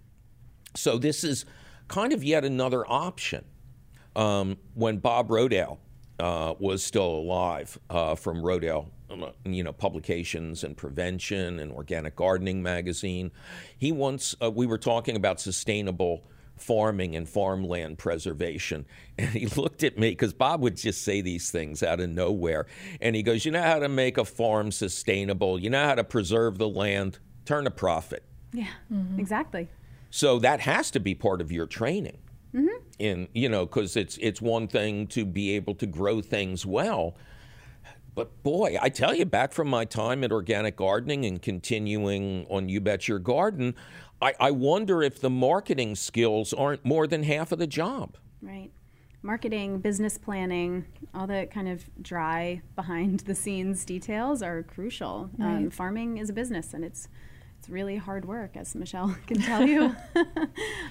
[0.77, 1.45] So this is
[1.89, 3.45] kind of yet another option.
[4.17, 5.79] Um, when Bob Rodale
[6.19, 12.17] uh, was still alive uh, from Rodale, um, you know, publications and prevention and organic
[12.17, 13.31] gardening magazine,
[13.79, 16.25] he once uh, we were talking about sustainable
[16.61, 18.87] farming and farmland preservation,
[19.19, 22.67] and he looked at me because Bob would just say these things out of nowhere,
[23.01, 25.59] and he goes, "You know how to make a farm sustainable?
[25.59, 27.19] You know how to preserve the land?
[27.45, 29.19] Turn a profit." Yeah, mm-hmm.
[29.19, 29.69] exactly.
[30.11, 32.19] So that has to be part of your training.
[32.55, 32.85] Mm-hmm.
[32.99, 37.17] In you know, because it's it's one thing to be able to grow things well,
[38.15, 42.69] but boy, I tell you, back from my time at organic gardening and continuing on
[42.69, 43.75] You Bet Your Garden,
[44.23, 48.17] I, I wonder if the marketing skills aren't more than half of the job.
[48.43, 48.71] Right.
[49.23, 55.31] Marketing, business planning, all the kind of dry behind the scenes details are crucial.
[55.39, 57.09] Um, farming is a business and it's
[57.61, 59.95] it's really hard work, as Michelle can tell you.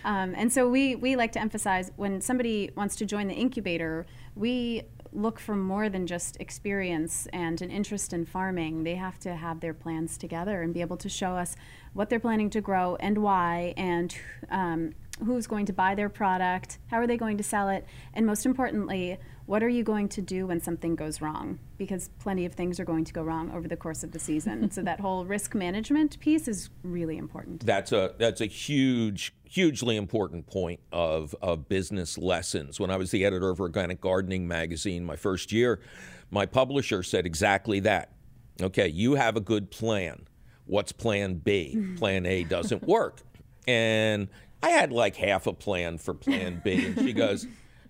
[0.06, 4.06] um, and so we, we like to emphasize when somebody wants to join the incubator,
[4.36, 8.84] we look for more than just experience and an interest in farming.
[8.84, 11.56] They have to have their plans together and be able to show us
[11.94, 14.16] what they're planning to grow and why, and
[14.50, 14.94] um,
[15.26, 18.46] who's going to buy their product, how are they going to sell it, and most
[18.46, 21.58] importantly, what are you going to do when something goes wrong?
[21.80, 24.70] Because plenty of things are going to go wrong over the course of the season.
[24.76, 27.66] so that whole risk management piece is really important.
[27.66, 32.80] That's a that's a huge hugely important point of of business lessons.
[32.80, 35.82] When I was the editor of Organic Gardening magazine my first year,
[36.30, 38.14] my publisher said exactly that.
[38.62, 40.28] Okay, you have a good plan.
[40.66, 41.82] What's plan B?
[41.98, 43.22] plan A doesn't work.
[43.68, 44.30] And
[44.62, 46.86] I had like half a plan for plan B.
[46.86, 47.48] And she goes,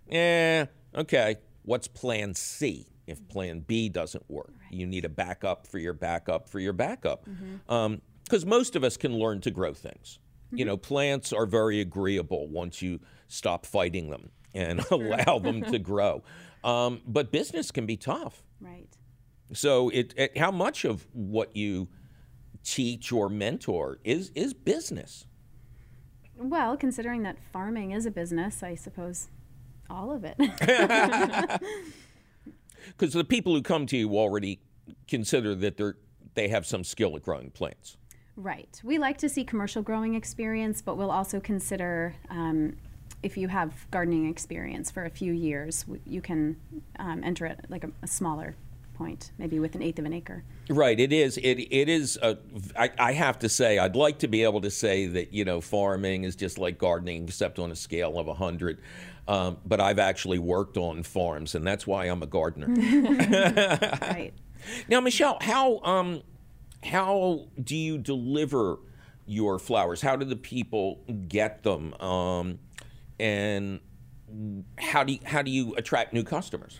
[0.07, 1.35] Yeah, okay.
[1.63, 4.53] What's plan C if plan B doesn't work?
[4.71, 7.25] You need a backup for your backup for your backup.
[7.25, 8.33] Because mm-hmm.
[8.33, 10.19] um, most of us can learn to grow things.
[10.51, 15.79] You know, plants are very agreeable once you stop fighting them and allow them to
[15.79, 16.23] grow.
[16.63, 18.43] Um, but business can be tough.
[18.59, 18.87] Right.
[19.53, 21.87] So, it, it, how much of what you
[22.63, 25.25] teach or mentor is is business?
[26.37, 29.29] Well, considering that farming is a business, I suppose
[29.89, 30.37] all of it.
[32.97, 34.59] Because the people who come to you already
[35.07, 35.95] consider that they're
[36.35, 37.97] they have some skill at growing plants.
[38.39, 38.79] Right.
[38.85, 42.77] We like to see commercial growing experience, but we'll also consider um,
[43.21, 46.55] if you have gardening experience for a few years, you can
[46.99, 48.55] um, enter it like a, a smaller
[48.93, 50.45] point, maybe with an eighth of an acre.
[50.69, 50.97] Right.
[50.97, 51.35] It is.
[51.37, 52.17] It it is.
[52.21, 52.37] A,
[52.77, 55.59] I, I have to say, I'd like to be able to say that you know
[55.59, 58.79] farming is just like gardening, except on a scale of a hundred.
[59.27, 62.67] Um, but I've actually worked on farms, and that's why I'm a gardener.
[64.01, 64.31] right.
[64.87, 66.21] Now, Michelle, how um,
[66.83, 68.79] how do you deliver
[69.25, 70.01] your flowers?
[70.01, 71.93] How do the people get them?
[72.01, 72.59] Um,
[73.19, 73.79] and
[74.77, 76.79] how do you, how do you attract new customers?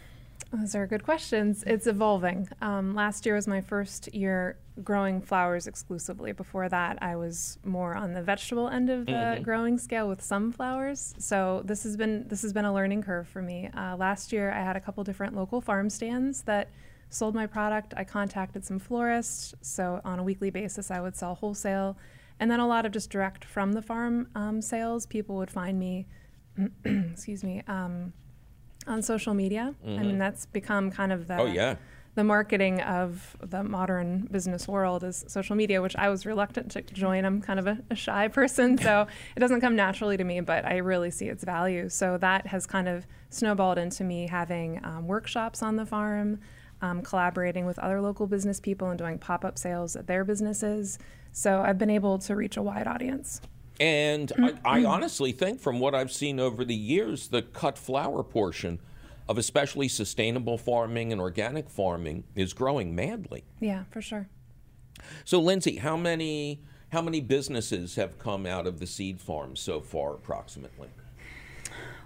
[0.52, 1.64] Those are good questions.
[1.68, 2.50] It's evolving.
[2.60, 6.32] Um, last year was my first year growing flowers exclusively.
[6.32, 9.44] Before that, I was more on the vegetable end of the mm-hmm.
[9.44, 11.14] growing scale with some flowers.
[11.20, 13.70] So this has been this has been a learning curve for me.
[13.78, 16.70] Uh, last year, I had a couple different local farm stands that
[17.10, 17.94] sold my product.
[17.98, 21.98] I contacted some florists, so on a weekly basis, I would sell wholesale,
[22.40, 25.06] and then a lot of just direct from the farm um, sales.
[25.06, 26.08] People would find me,
[26.86, 27.64] excuse me.
[27.68, 28.14] Um,
[28.88, 29.76] on social media.
[29.86, 29.90] Mm-hmm.
[29.90, 30.20] I mean, mm-hmm.
[30.20, 31.76] that's become kind of the oh yeah
[32.16, 36.82] the marketing of the modern business world is social media, which I was reluctant to
[36.82, 37.24] join.
[37.24, 40.66] I'm kind of a, a shy person, so it doesn't come naturally to me, but
[40.66, 41.88] I really see its value.
[41.88, 46.40] So that has kind of snowballed into me having um, workshops on the farm,
[46.82, 51.00] um, collaborating with other local business people, and doing pop up sales at their businesses.
[51.32, 53.42] So I've been able to reach a wide audience.
[53.80, 58.24] And I, I, honestly think, from what I've seen over the years, the cut flower
[58.24, 58.80] portion
[59.30, 63.46] of especially sustainable farming and organic farming is growing madly.
[63.62, 64.28] Yeah, for sure.
[65.24, 69.80] So, Lindsay, how many how many businesses have come out of the seed farm so
[69.80, 70.90] far, approximately?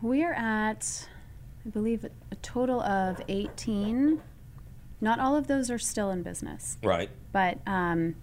[0.02, 1.08] We are at,
[1.66, 4.22] I believe, a total of 18.
[5.04, 6.78] Not all of those are still in business.
[6.82, 7.10] Right.
[7.34, 8.16] But um,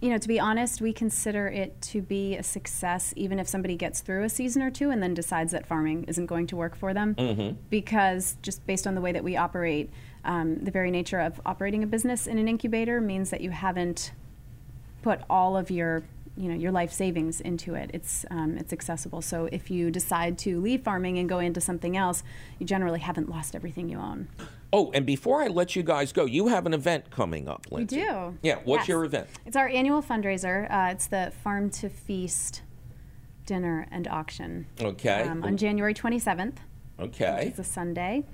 [0.00, 3.76] you know, to be honest, we consider it to be a success even if somebody
[3.76, 6.76] gets through a season or two and then decides that farming isn't going to work
[6.76, 7.14] for them.
[7.16, 7.56] Mm-hmm.
[7.70, 9.90] Because just based on the way that we operate,
[10.24, 14.12] um, the very nature of operating a business in an incubator means that you haven't
[15.02, 16.04] put all of your
[16.36, 17.90] you know your life savings into it.
[17.94, 19.22] It's um, it's accessible.
[19.22, 22.22] So if you decide to leave farming and go into something else,
[22.58, 24.28] you generally haven't lost everything you own.
[24.72, 27.98] Oh, and before I let you guys go, you have an event coming up, Lindsay.
[27.98, 28.38] We do.
[28.42, 28.88] Yeah, what's yes.
[28.88, 29.28] your event?
[29.44, 30.70] It's our annual fundraiser.
[30.70, 32.62] Uh, it's the Farm to Feast
[33.46, 34.66] dinner and auction.
[34.80, 35.22] Okay.
[35.22, 36.56] Um, on January 27th.
[36.98, 37.46] Okay.
[37.48, 38.24] It's a Sunday.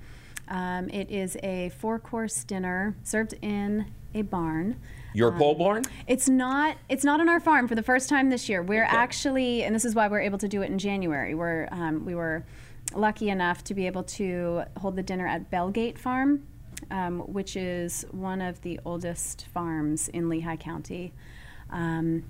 [0.47, 4.79] Um, it is a four course dinner served in a barn.
[5.13, 5.83] Your um, pole barn?
[6.07, 6.77] It's not.
[6.89, 8.61] It's not on our farm for the first time this year.
[8.61, 8.95] We're okay.
[8.95, 11.35] actually, and this is why we're able to do it in January.
[11.35, 12.43] We're um, we were
[12.95, 16.45] lucky enough to be able to hold the dinner at Bellgate Farm,
[16.91, 21.13] um, which is one of the oldest farms in Lehigh County.
[21.69, 22.23] Um,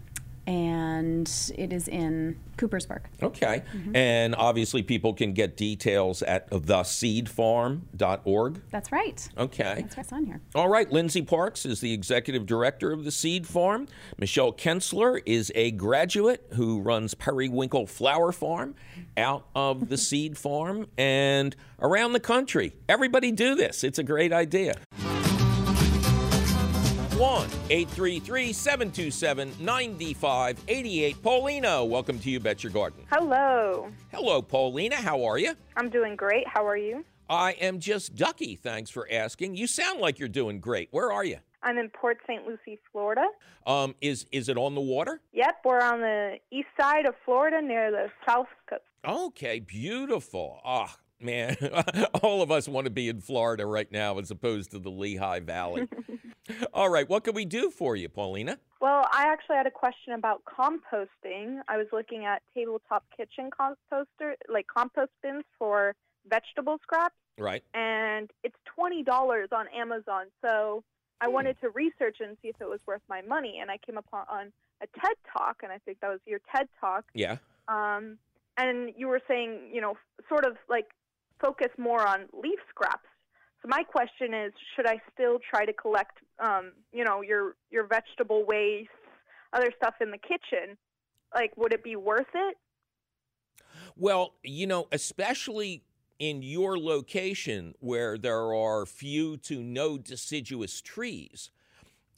[0.46, 3.02] and it is in Coopersburg.
[3.22, 3.64] Okay.
[3.76, 3.96] Mm-hmm.
[3.96, 8.62] And obviously, people can get details at theseedfarm.org.
[8.70, 9.30] That's right.
[9.38, 9.86] Okay.
[9.96, 10.42] That's on here.
[10.54, 10.92] All right.
[10.92, 13.88] Lindsay Parks is the executive director of the Seed Farm.
[14.18, 18.76] Michelle Kensler is a graduate who runs Periwinkle Flower Farm
[19.18, 22.74] out of the Seed Farm and around the country.
[22.90, 24.76] Everybody do this, it's a great idea.
[27.18, 31.22] 1 833 727 9588.
[31.22, 33.06] Paulina, welcome to You Bet Your Garden.
[33.12, 33.90] Hello.
[34.12, 34.96] Hello, Paulina.
[34.96, 35.54] How are you?
[35.78, 36.48] I'm doing great.
[36.48, 37.06] How are you?
[37.30, 38.56] I am just ducky.
[38.56, 39.56] Thanks for asking.
[39.56, 40.88] You sound like you're doing great.
[40.90, 41.38] Where are you?
[41.62, 42.48] I'm in Port St.
[42.48, 43.26] Lucie, Florida.
[43.68, 45.22] Um, is is it on the water?
[45.34, 48.82] Yep, we're on the east side of Florida near the south coast.
[49.06, 50.62] Okay, beautiful.
[50.66, 51.58] Ah, man,
[52.22, 55.40] all of us want to be in Florida right now as opposed to the Lehigh
[55.40, 55.88] Valley.
[56.74, 58.60] all right, what can we do for you, Paulina?
[58.82, 61.60] Well, I actually had a question about composting.
[61.68, 65.96] I was looking at tabletop kitchen composter, like compost bins for
[66.28, 67.16] vegetable scraps.
[67.38, 67.64] Right.
[67.74, 70.26] And it's $20 on Amazon.
[70.44, 70.84] So
[71.22, 71.34] I Hmm.
[71.34, 73.60] wanted to research and see if it was worth my money.
[73.62, 74.52] And I came upon on
[74.82, 77.06] a TED Talk, and I think that was your TED Talk.
[77.14, 77.38] Yeah.
[77.70, 78.18] Um,
[78.58, 79.96] and you were saying, you know,
[80.30, 80.88] sort of like
[81.44, 83.08] focus more on leaf scraps.
[83.62, 87.88] So my question is, should I still try to collect, um, you know, your your
[87.88, 88.90] vegetable waste,
[89.54, 90.78] other stuff in the kitchen?
[91.34, 92.58] Like, would it be worth it?
[93.96, 95.84] Well, you know, especially
[96.20, 101.50] in your location where there are few to no deciduous trees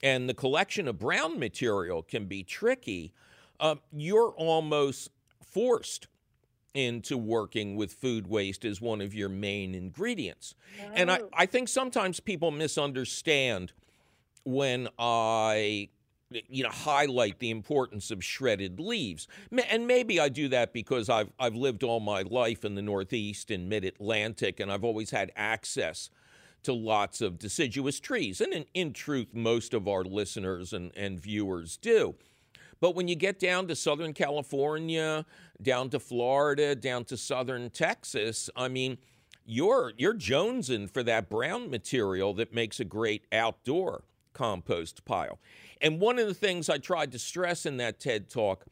[0.04, 3.14] and the collection of brown material can be tricky,
[3.60, 5.10] uh, you're almost
[5.42, 6.08] forced
[6.76, 10.54] into working with food waste as one of your main ingredients.
[10.94, 11.22] And I.
[11.34, 13.72] I think sometimes people misunderstand
[14.44, 15.90] when I
[16.30, 19.28] you know highlight the importance of shredded leaves
[19.70, 23.52] and maybe i do that because i've i've lived all my life in the northeast
[23.52, 26.10] and mid-atlantic and i've always had access
[26.64, 31.20] to lots of deciduous trees and in, in truth most of our listeners and, and
[31.20, 32.16] viewers do
[32.86, 35.26] but when you get down to Southern California,
[35.60, 39.00] down to Florida, down to Southern Texas, I mean,
[39.44, 45.40] you're you're jonesing for that brown material that makes a great outdoor compost pile.
[45.82, 48.66] And one of the things I tried to stress in that TED talk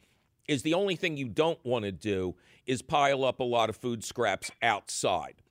[0.47, 2.35] is the only thing you don't want to do
[2.67, 5.41] is pile up a lot of food scraps outside.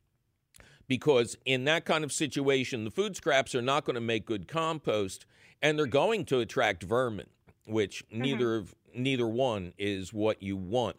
[0.86, 4.46] Because in that kind of situation, the food scraps are not going to make good
[4.46, 5.26] compost
[5.60, 7.26] and they're going to attract vermin,
[7.66, 10.96] which neither of neither one is what you want.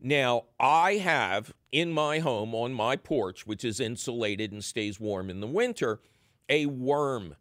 [0.00, 5.30] Now, I have in my home on my porch, which is insulated and stays warm
[5.30, 6.00] in the winter,
[6.48, 7.36] a worm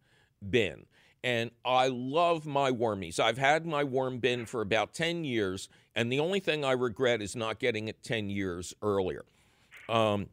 [0.49, 0.85] bin.
[1.23, 3.19] And I love my wormies.
[3.19, 7.21] I've had my worm bin for about 10 years, and the only thing I regret
[7.21, 9.25] is not getting it 10 years earlier.
[9.87, 10.27] Um,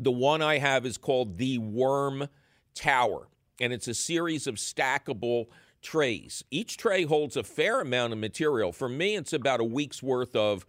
[0.00, 2.28] the one I have is called the Worm
[2.74, 3.28] Tower,
[3.60, 5.46] and it's a series of stackable
[5.82, 6.44] trays.
[6.50, 8.72] Each tray holds a fair amount of material.
[8.72, 10.66] For me, it's about a week's worth of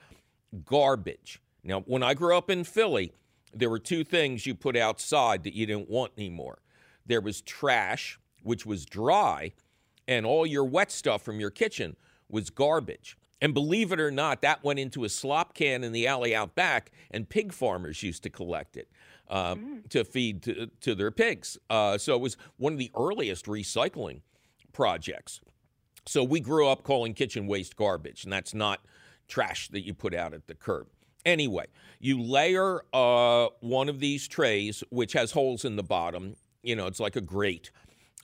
[0.66, 1.41] garbage.
[1.64, 3.14] Now, when I grew up in Philly,
[3.53, 6.60] there were two things you put outside that you didn't want anymore.
[7.05, 9.53] There was trash, which was dry,
[10.07, 11.95] and all your wet stuff from your kitchen
[12.30, 13.18] was garbage.
[13.41, 16.55] And believe it or not, that went into a slop can in the alley out
[16.55, 18.89] back, and pig farmers used to collect it
[19.30, 21.57] um, to feed to, to their pigs.
[21.70, 24.22] Uh, so it was one of the earliest recycling
[24.74, 25.41] projects.
[26.05, 28.80] So we grew up calling kitchen waste garbage, and that's not
[29.28, 30.88] trash that you put out at the curb.
[31.26, 31.65] Anyway,
[31.99, 36.36] you layer uh, one of these trays, which has holes in the bottom.
[36.63, 37.72] You know, it's like a grate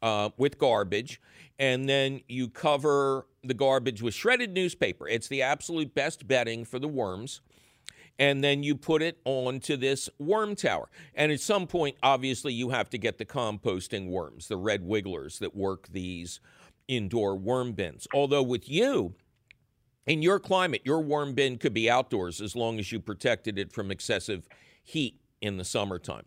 [0.01, 1.21] uh, with garbage,
[1.59, 5.07] and then you cover the garbage with shredded newspaper.
[5.07, 7.41] It's the absolute best bedding for the worms.
[8.17, 10.89] And then you put it onto this worm tower.
[11.13, 15.39] And at some point, obviously, you have to get the composting worms, the red wigglers
[15.39, 16.39] that work these
[16.87, 18.07] indoor worm bins.
[18.13, 19.15] Although, with you,
[20.05, 23.71] in your climate, your worm bin could be outdoors as long as you protected it
[23.71, 24.47] from excessive
[24.83, 26.25] heat in the summertime.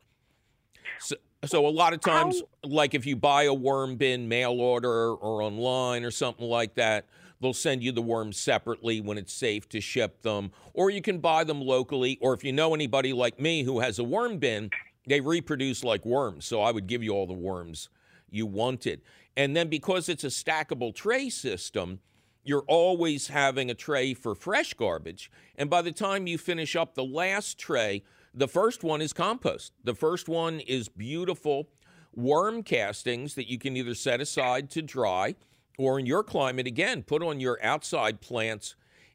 [1.00, 5.12] So, so a lot of times, like if you buy a worm bin mail order
[5.12, 7.06] or online or something like that,
[7.40, 11.18] they'll send you the worms separately when it's safe to ship them, or you can
[11.18, 12.18] buy them locally.
[12.20, 14.70] Or if you know anybody like me who has a worm bin,
[15.06, 16.44] they reproduce like worms.
[16.44, 17.88] So I would give you all the worms
[18.30, 19.02] you wanted.
[19.36, 22.00] And then because it's a stackable tray system,
[22.44, 25.30] you're always having a tray for fresh garbage.
[25.56, 28.02] And by the time you finish up the last tray,
[28.34, 29.72] the first one is compost.
[29.84, 31.68] The first one is beautiful
[32.14, 35.36] worm castings that you can either set aside to dry
[35.78, 38.74] or in your climate, again, put on your outside plants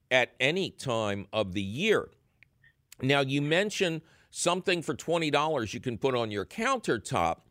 [0.10, 2.10] at any time of the year.
[3.02, 4.02] Now, you mentioned
[4.32, 7.42] something for $20 you can put on your countertop.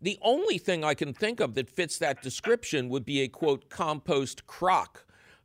[0.00, 3.68] The only thing I can think of that fits that description would be a quote
[3.68, 5.04] compost crock,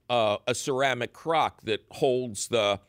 [0.10, 2.80] uh, a ceramic crock that holds the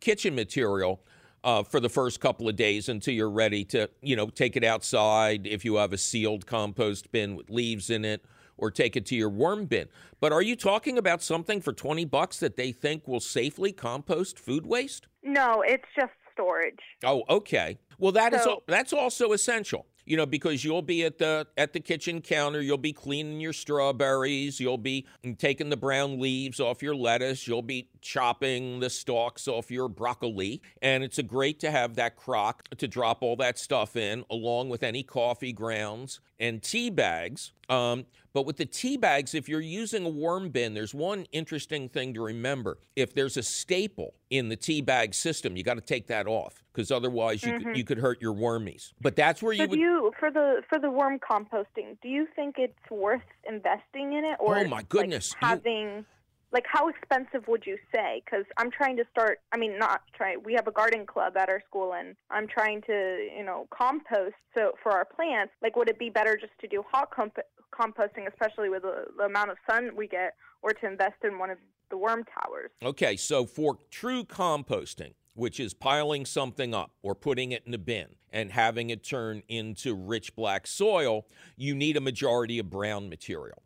[0.00, 1.02] kitchen material
[1.44, 4.64] uh, for the first couple of days until you're ready to, you know, take it
[4.64, 8.24] outside if you have a sealed compost bin with leaves in it,
[8.58, 9.88] or take it to your worm bin.
[10.20, 14.38] But are you talking about something for twenty bucks that they think will safely compost
[14.38, 15.06] food waste?
[15.22, 16.78] No, it's just storage.
[17.04, 17.78] Oh, okay.
[17.98, 19.86] Well, that is So- al- that's also essential.
[20.06, 23.52] you know, because you'll be at the at the kitchen counter, you'll be cleaning your
[23.52, 28.90] strawberries, you'll be mm, taking the brown leaves off your lettuce, you'll be chopping the
[28.90, 33.36] stalks off your broccoli, and it's a great to have that crock to drop all
[33.36, 37.52] that stuff in, along with any coffee grounds and tea bags.
[37.68, 41.88] Um, but with the tea bags, if you're using a worm bin, there's one interesting
[41.88, 42.78] thing to remember.
[42.94, 46.62] If there's a staple in the tea bag system, you got to take that off
[46.72, 47.64] because otherwise you, Mm-hmm.
[47.68, 48.92] could, you could hurt your wormies.
[49.00, 49.78] But that's where So you would.
[49.80, 51.96] you for the for the worm composting?
[52.02, 56.04] Do you think it's worth investing in it, or Oh, my like, goodness, you- having
[56.52, 58.22] like how expensive would you say?
[58.24, 59.40] Because I'm trying to start.
[59.52, 60.36] I mean, not try.
[60.36, 64.34] We have a garden club at our school, and I'm trying to you know compost.
[64.56, 67.38] So for our plants, like, would it be better just to do hot comp-
[67.72, 71.50] composting, especially with the, the amount of sun we get, or to invest in one
[71.50, 71.58] of
[71.90, 72.70] the worm towers?
[72.82, 77.78] Okay, so for true composting, which is piling something up or putting it in a
[77.78, 81.26] bin and having it turn into rich black soil,
[81.56, 83.62] you need a majority of brown material.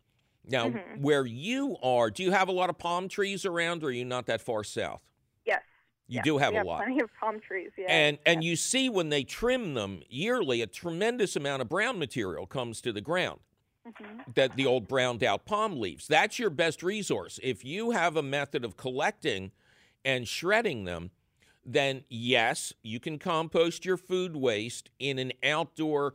[0.47, 1.01] Now, Mm-hmm.
[1.01, 4.05] where you are, do you have a lot of palm trees around or are you
[4.05, 5.01] not that far south?
[5.45, 5.61] Yes.
[6.07, 6.83] You yes, do have we a have lot.
[6.83, 7.71] Plenty of palm trees.
[7.77, 7.85] Yeah.
[7.87, 12.45] And and you see when they trim them yearly, a tremendous amount of brown material
[12.45, 13.39] comes to the ground.
[14.35, 16.07] That the old browned out palm leaves.
[16.07, 17.37] That's your best resource.
[17.43, 19.51] If you have a method of collecting
[20.05, 21.11] and shredding them,
[21.65, 26.13] then yes, you can compost your food waste in an outdoor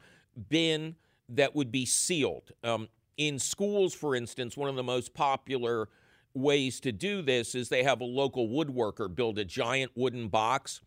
[0.48, 0.96] bin
[1.28, 2.52] that would be sealed.
[2.64, 2.88] Um,
[3.18, 5.88] in schools, for instance, one of the most popular
[6.32, 10.80] ways to do this is they have a local woodworker build a giant wooden box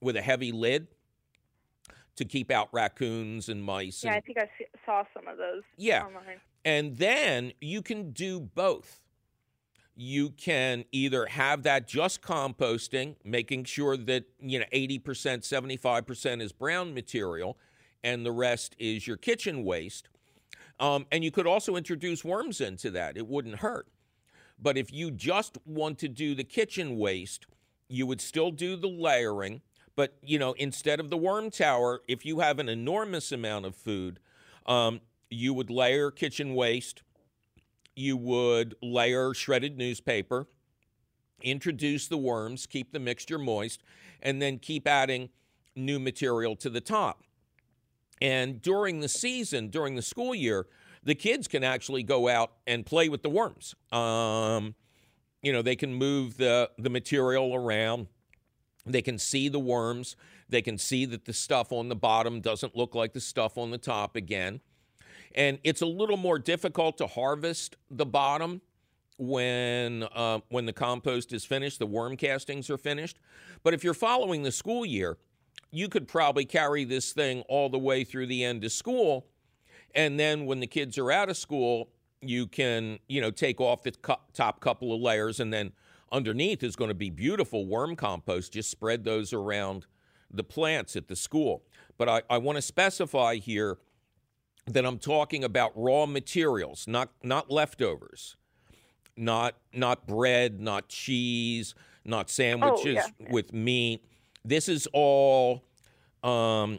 [0.00, 0.88] with a heavy lid
[2.16, 4.02] to keep out raccoons and mice.
[4.02, 4.48] yeah, I think I
[4.84, 5.62] saw some of those.
[5.76, 6.04] Yeah.
[6.04, 6.40] Online.
[6.64, 9.02] and then you can do both.
[9.94, 16.52] You can either have that just composting, making sure that, you know, 80%, 75% is
[16.52, 17.56] brown material
[18.04, 20.08] and the rest is your kitchen waste.
[20.80, 23.16] Um, and you could also introduce worms into that.
[23.16, 23.88] It wouldn't hurt.
[24.60, 27.46] But if you just want to do the kitchen waste,
[27.88, 29.62] you would still do the layering.
[29.96, 33.74] But, you know, instead of the worm tower, if you have an enormous amount of
[33.74, 34.20] food,
[34.66, 35.00] um,
[35.30, 37.02] you would layer kitchen waste,
[37.96, 40.46] you would layer shredded newspaper,
[41.42, 43.82] introduce the worms, keep the mixture moist,
[44.22, 45.30] and then keep adding
[45.74, 47.24] new material to the top.
[48.20, 50.66] And during the season, during the school year,
[51.02, 53.74] the kids can actually go out and play with the worms.
[53.92, 54.74] Um,
[55.42, 58.08] you know, they can move the, the material around.
[58.84, 60.16] They can see the worms.
[60.48, 63.70] They can see that the stuff on the bottom doesn't look like the stuff on
[63.70, 64.60] the top again.
[65.34, 68.62] And it's a little more difficult to harvest the bottom
[69.18, 73.18] when uh, when the compost is finished, the worm castings are finished.
[73.62, 75.18] But if you're following the school year,
[75.70, 79.26] you could probably carry this thing all the way through the end of school,
[79.94, 81.90] and then when the kids are out of school,
[82.20, 85.72] you can you know take off the cu- top couple of layers, and then
[86.10, 88.52] underneath is going to be beautiful worm compost.
[88.52, 89.86] Just spread those around
[90.30, 91.62] the plants at the school.
[91.96, 93.78] But I, I want to specify here
[94.66, 98.36] that I'm talking about raw materials, not not leftovers,
[99.16, 103.26] not not bread, not cheese, not oh, sandwiches yeah.
[103.30, 104.04] with meat.
[104.48, 105.62] This is all
[106.22, 106.78] um,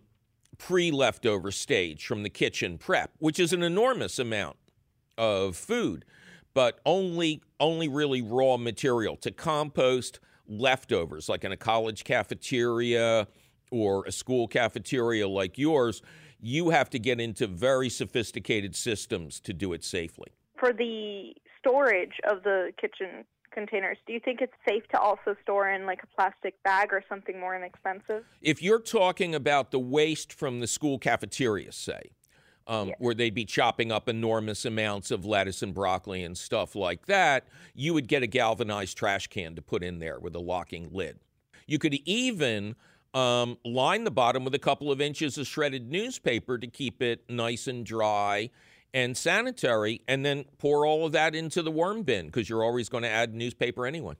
[0.58, 4.58] pre-leftover stage from the kitchen prep, which is an enormous amount
[5.20, 6.04] of food,
[6.56, 13.28] but only only really raw material to compost leftovers, like in a college cafeteria
[13.70, 16.02] or a school cafeteria like yours.
[16.42, 20.30] You have to get into very sophisticated systems to do it safely.
[20.60, 23.26] For the storage of the kitchen
[23.60, 27.04] containers, do you think it's safe to also store in like a plastic bag or
[27.10, 28.24] something more inexpensive?
[28.42, 32.12] If you're talking about the waste from the school cafeteria, say,
[32.68, 37.08] um, where they'd be chopping up enormous amounts of lettuce and broccoli and stuff like
[37.08, 40.88] that, you would get a galvanized trash can to put in there with a locking
[40.92, 41.20] lid.
[41.68, 42.76] You could even
[43.14, 47.24] um, line the bottom with a couple of inches of shredded newspaper to keep it
[47.28, 48.52] nice and dry
[48.94, 52.90] and sanitary, and then pour all of that into the worm bin because you're always
[52.90, 54.16] going to add newspaper anyway.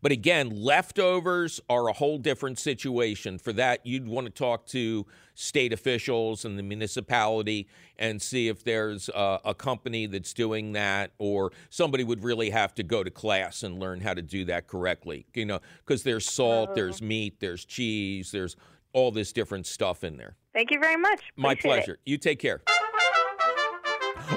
[0.00, 3.38] But again, leftovers are a whole different situation.
[3.38, 7.68] For that, you'd want to talk to state officials and the municipality
[7.98, 12.74] and see if there's a, a company that's doing that, or somebody would really have
[12.74, 15.26] to go to class and learn how to do that correctly.
[15.34, 16.74] You know, because there's salt, mm-hmm.
[16.76, 18.56] there's meat, there's cheese, there's
[18.92, 20.36] all this different stuff in there.
[20.52, 21.32] Thank you very much.
[21.36, 21.74] My Appreciate it.
[21.74, 21.98] pleasure.
[22.04, 22.62] You take care.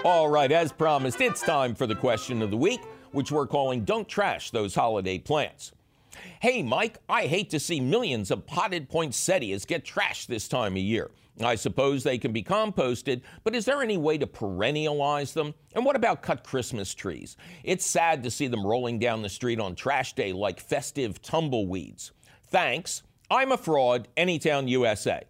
[0.03, 2.81] All right, as promised, it's time for the question of the week,
[3.11, 5.71] which we're calling Don't Trash Those Holiday Plants.
[6.39, 10.79] Hey, Mike, I hate to see millions of potted poinsettias get trashed this time of
[10.79, 11.11] year.
[11.41, 15.53] I suppose they can be composted, but is there any way to perennialize them?
[15.73, 17.35] And what about cut Christmas trees?
[17.63, 22.11] It's sad to see them rolling down the street on trash day like festive tumbleweeds.
[22.47, 23.03] Thanks.
[23.29, 25.23] I'm a fraud, Anytown, USA.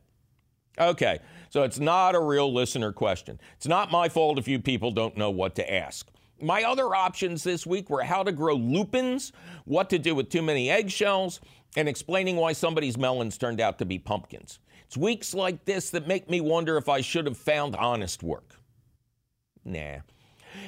[0.77, 1.19] Okay,
[1.55, 3.39] so it's not a real listener question.
[3.55, 6.11] It's not my fault if you people don't know what to ask.
[6.41, 9.31] My other options this week were how to grow lupins,
[9.63, 11.39] what to do with too many eggshells,
[11.77, 14.59] and explaining why somebody's melons turned out to be pumpkins.
[14.85, 18.55] It's weeks like this that make me wonder if I should have found honest work.
[19.63, 19.99] Nah.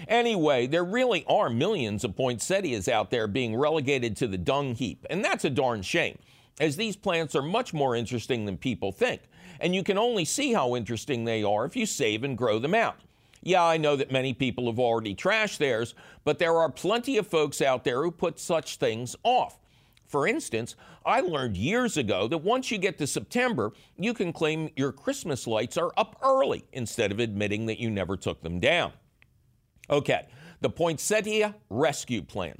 [0.07, 5.05] Anyway, there really are millions of poinsettias out there being relegated to the dung heap,
[5.09, 6.17] and that's a darn shame,
[6.61, 9.23] as these plants are much more interesting than people think,
[9.59, 12.75] and you can only see how interesting they are if you save and grow them
[12.75, 12.97] out.
[13.43, 17.27] Yeah, I know that many people have already trashed theirs, but there are plenty of
[17.27, 19.57] folks out there who put such things off.
[20.07, 24.69] For instance, I learned years ago that once you get to September, you can claim
[24.75, 28.93] your Christmas lights are up early instead of admitting that you never took them down.
[29.89, 30.27] Okay,
[30.61, 32.57] the poinsettia rescue plan.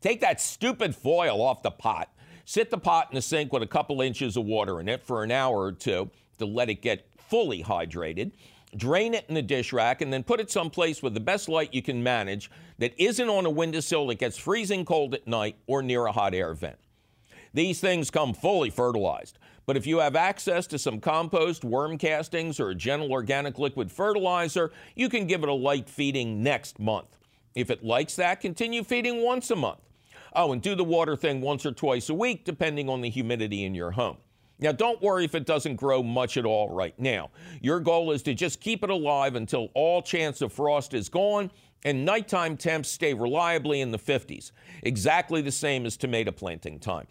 [0.00, 2.10] Take that stupid foil off the pot,
[2.44, 5.22] sit the pot in the sink with a couple inches of water in it for
[5.22, 6.10] an hour or two
[6.40, 8.32] to let it get fully hydrated
[8.76, 11.74] drain it in the dish rack, and then put it someplace with the best light
[11.74, 15.82] you can manage that isn't on a windowsill that gets freezing cold at night or
[15.82, 16.78] near a hot air vent.
[17.52, 22.60] These things come fully fertilized, but if you have access to some compost, worm castings,
[22.60, 27.18] or a gentle organic liquid fertilizer, you can give it a light feeding next month.
[27.54, 29.80] If it likes that, continue feeding once a month.
[30.32, 33.64] Oh, and do the water thing once or twice a week, depending on the humidity
[33.64, 34.18] in your home.
[34.60, 37.30] Now, don't worry if it doesn't grow much at all right now.
[37.62, 41.50] Your goal is to just keep it alive until all chance of frost is gone
[41.84, 44.52] and nighttime temps stay reliably in the 50s,
[44.82, 47.06] exactly the same as tomato planting time.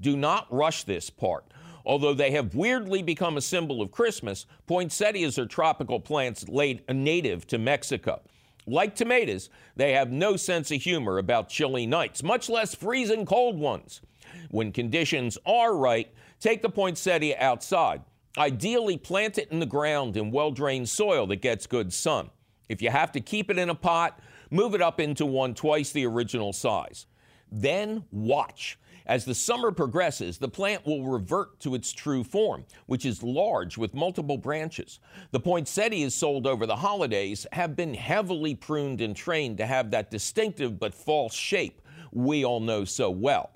[0.00, 1.44] Do not rush this part.
[1.86, 7.58] Although they have weirdly become a symbol of Christmas, poinsettias are tropical plants native to
[7.58, 8.20] Mexico.
[8.66, 13.58] Like tomatoes, they have no sense of humor about chilly nights, much less freezing cold
[13.58, 14.02] ones.
[14.50, 18.02] When conditions are right, Take the poinsettia outside.
[18.38, 22.30] Ideally, plant it in the ground in well drained soil that gets good sun.
[22.68, 24.20] If you have to keep it in a pot,
[24.50, 27.06] move it up into one twice the original size.
[27.52, 28.78] Then watch.
[29.06, 33.76] As the summer progresses, the plant will revert to its true form, which is large
[33.76, 35.00] with multiple branches.
[35.32, 40.10] The poinsettias sold over the holidays have been heavily pruned and trained to have that
[40.10, 41.82] distinctive but false shape
[42.12, 43.50] we all know so well.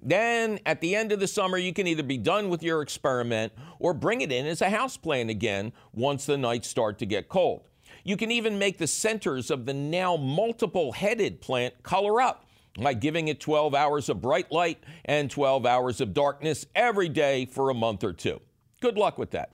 [0.00, 3.52] Then at the end of the summer, you can either be done with your experiment
[3.78, 7.28] or bring it in as a house plant again once the nights start to get
[7.28, 7.62] cold.
[8.04, 12.46] You can even make the centers of the now multiple headed plant color up
[12.80, 17.44] by giving it 12 hours of bright light and 12 hours of darkness every day
[17.46, 18.40] for a month or two.
[18.80, 19.50] Good luck with that.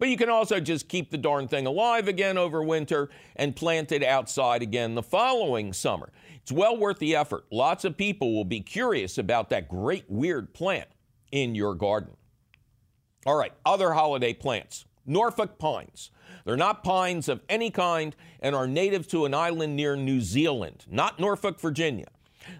[0.00, 3.92] But you can also just keep the darn thing alive again over winter and plant
[3.92, 6.10] it outside again the following summer.
[6.36, 7.44] It's well worth the effort.
[7.52, 10.88] Lots of people will be curious about that great weird plant
[11.30, 12.16] in your garden.
[13.26, 14.86] All right, other holiday plants.
[15.04, 16.10] Norfolk pines.
[16.46, 20.86] They're not pines of any kind and are native to an island near New Zealand,
[20.90, 22.08] not Norfolk, Virginia.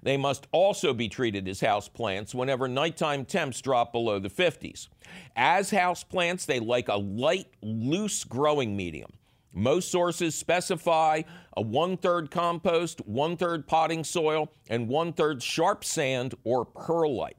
[0.02, 4.88] They must also be treated as house plants whenever nighttime temps drop below the 50s.
[5.36, 9.10] As house plants, they like a light, loose growing medium.
[9.52, 11.22] Most sources specify
[11.56, 17.36] a one third compost, one third potting soil, and one third sharp sand or perlite.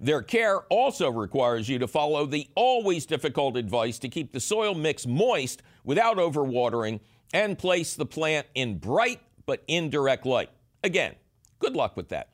[0.00, 4.74] Their care also requires you to follow the always difficult advice to keep the soil
[4.74, 7.00] mix moist without overwatering
[7.32, 10.50] and place the plant in bright but indirect light.
[10.82, 11.14] Again,
[11.58, 12.30] good luck with that.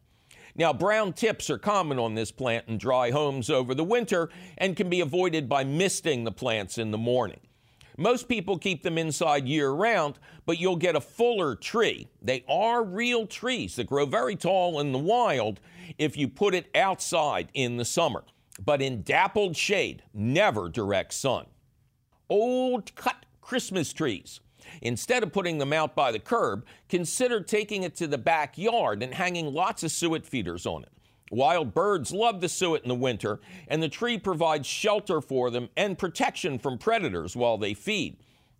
[0.57, 4.77] Now, brown tips are common on this plant in dry homes over the winter and
[4.77, 7.41] can be avoided by misting the plants in the morning.
[7.97, 12.09] Most people keep them inside year round, but you'll get a fuller tree.
[12.23, 15.61] They are real trees that grow very tall in the wild
[15.99, 18.25] if you put it outside in the summer,
[18.65, 21.47] but in dappled shade, never direct sun.
[22.29, 24.41] Old cut Christmas trees.
[24.83, 29.15] Instead of putting them out by the curb, consider taking it to the backyard and
[29.15, 30.91] hanging lots of suet feeders on it.
[31.31, 35.69] Wild birds love the suet in the winter, and the tree provides shelter for them
[35.77, 38.17] and protection from predators while they feed.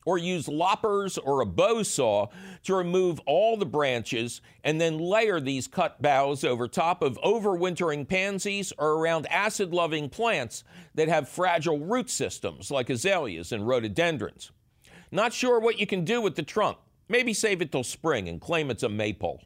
[0.07, 2.29] Or use loppers or a bow saw
[2.63, 8.09] to remove all the branches and then layer these cut boughs over top of overwintering
[8.09, 14.53] pansies or around acid loving plants that have fragile root systems like azaleas and rhododendrons.
[15.13, 16.77] Not sure what you can do with the trunk.
[17.09, 19.43] Maybe save it till spring and claim it's a maypole.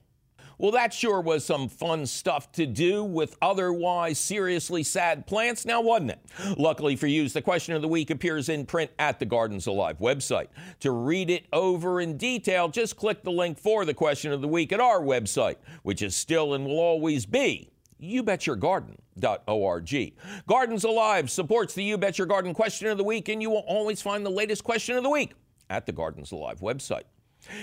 [0.59, 5.81] Well, that sure was some fun stuff to do with otherwise seriously sad plants, now
[5.81, 6.21] wasn't it?
[6.59, 9.99] Luckily for you, the question of the week appears in print at the Gardens Alive
[9.99, 10.47] website.
[10.81, 14.49] To read it over in detail, just click the link for the question of the
[14.49, 20.13] week at our website, which is still and will always be youbetyourgarden.org.
[20.47, 23.65] Gardens Alive supports the You Bet Your Garden question of the week, and you will
[23.67, 25.33] always find the latest question of the week
[25.75, 27.03] at the Gardens Alive website.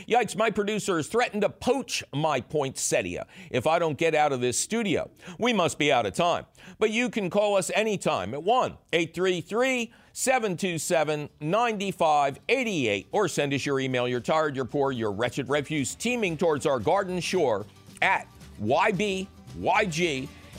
[0.07, 4.59] Yikes, my producers threatened to poach my poinsettia if I don't get out of this
[4.59, 5.09] studio.
[5.39, 6.45] We must be out of time.
[6.77, 13.79] But you can call us anytime at 1 833 727 9588 or send us your
[13.79, 14.07] email.
[14.07, 17.65] You're tired, you're poor, you're wretched refuse teeming towards our garden shore
[18.01, 18.27] at
[18.61, 19.27] ybyg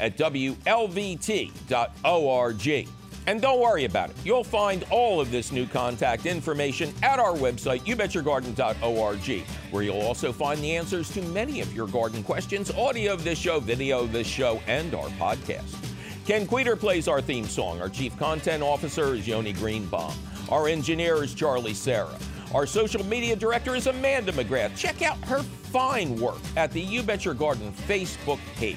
[0.00, 0.62] at wlvt.org.
[3.27, 4.16] And don't worry about it.
[4.25, 10.33] You'll find all of this new contact information at our website, youbetyourgarden.org, where you'll also
[10.33, 14.12] find the answers to many of your garden questions, audio of this show, video of
[14.12, 15.77] this show, and our podcast.
[16.27, 17.81] Ken Queter plays our theme song.
[17.81, 20.14] Our chief content officer is Yoni Greenbaum.
[20.51, 22.18] Our engineer is Charlie Sarah.
[22.55, 24.77] Our social media director is Amanda McGrath.
[24.77, 28.77] Check out her fine work at the You Bet Your Garden Facebook page.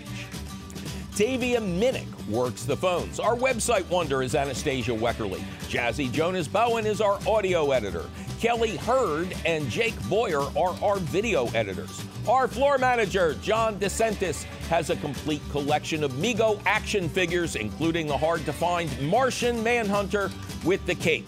[1.16, 3.22] Davia Minnick works the phones.
[3.22, 5.40] Our website wonder is Anastasia Weckerly.
[5.70, 8.04] Jazzy Jonas Bowen is our audio editor.
[8.42, 12.04] Kelly Hurd and Jake Boyer are our video editors.
[12.28, 18.18] Our floor manager, John DeSantis, has a complete collection of Mego action figures, including the
[18.18, 20.30] hard to find Martian Manhunter
[20.66, 21.28] with the cape.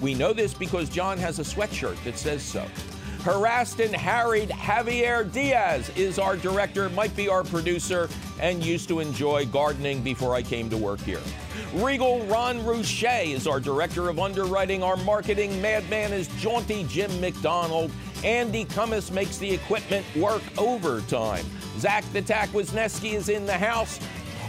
[0.00, 2.66] We know this because John has a sweatshirt that says so.
[3.22, 8.08] Harassed and harried Javier Diaz is our director, might be our producer,
[8.40, 11.20] and used to enjoy gardening before I came to work here.
[11.72, 14.82] Regal Ron Rouche is our director of underwriting.
[14.82, 17.92] Our marketing madman is jaunty Jim McDonald.
[18.24, 21.46] Andy Cummis makes the equipment work overtime.
[21.78, 24.00] Zach the Tack Wisniewski is in the house.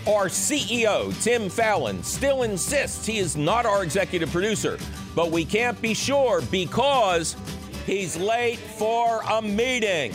[0.07, 4.79] Our CEO, Tim Fallon, still insists he is not our executive producer,
[5.15, 7.37] but we can't be sure because
[7.85, 10.13] He's late for a meeting.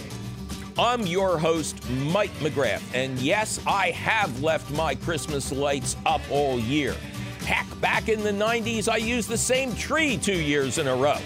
[0.79, 6.59] I'm your host, Mike McGrath, and yes, I have left my Christmas lights up all
[6.59, 6.95] year.
[7.41, 11.19] Heck, back in the 90s, I used the same tree two years in a row.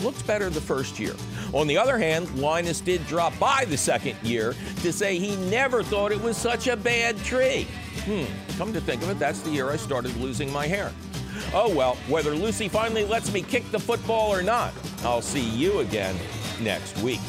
[0.00, 1.14] Looked better the first year.
[1.52, 5.82] On the other hand, Linus did drop by the second year to say he never
[5.82, 7.66] thought it was such a bad tree.
[8.04, 8.24] Hmm,
[8.56, 10.92] come to think of it, that's the year I started losing my hair.
[11.52, 14.72] Oh well, whether Lucy finally lets me kick the football or not,
[15.02, 16.14] I'll see you again
[16.60, 17.20] next week.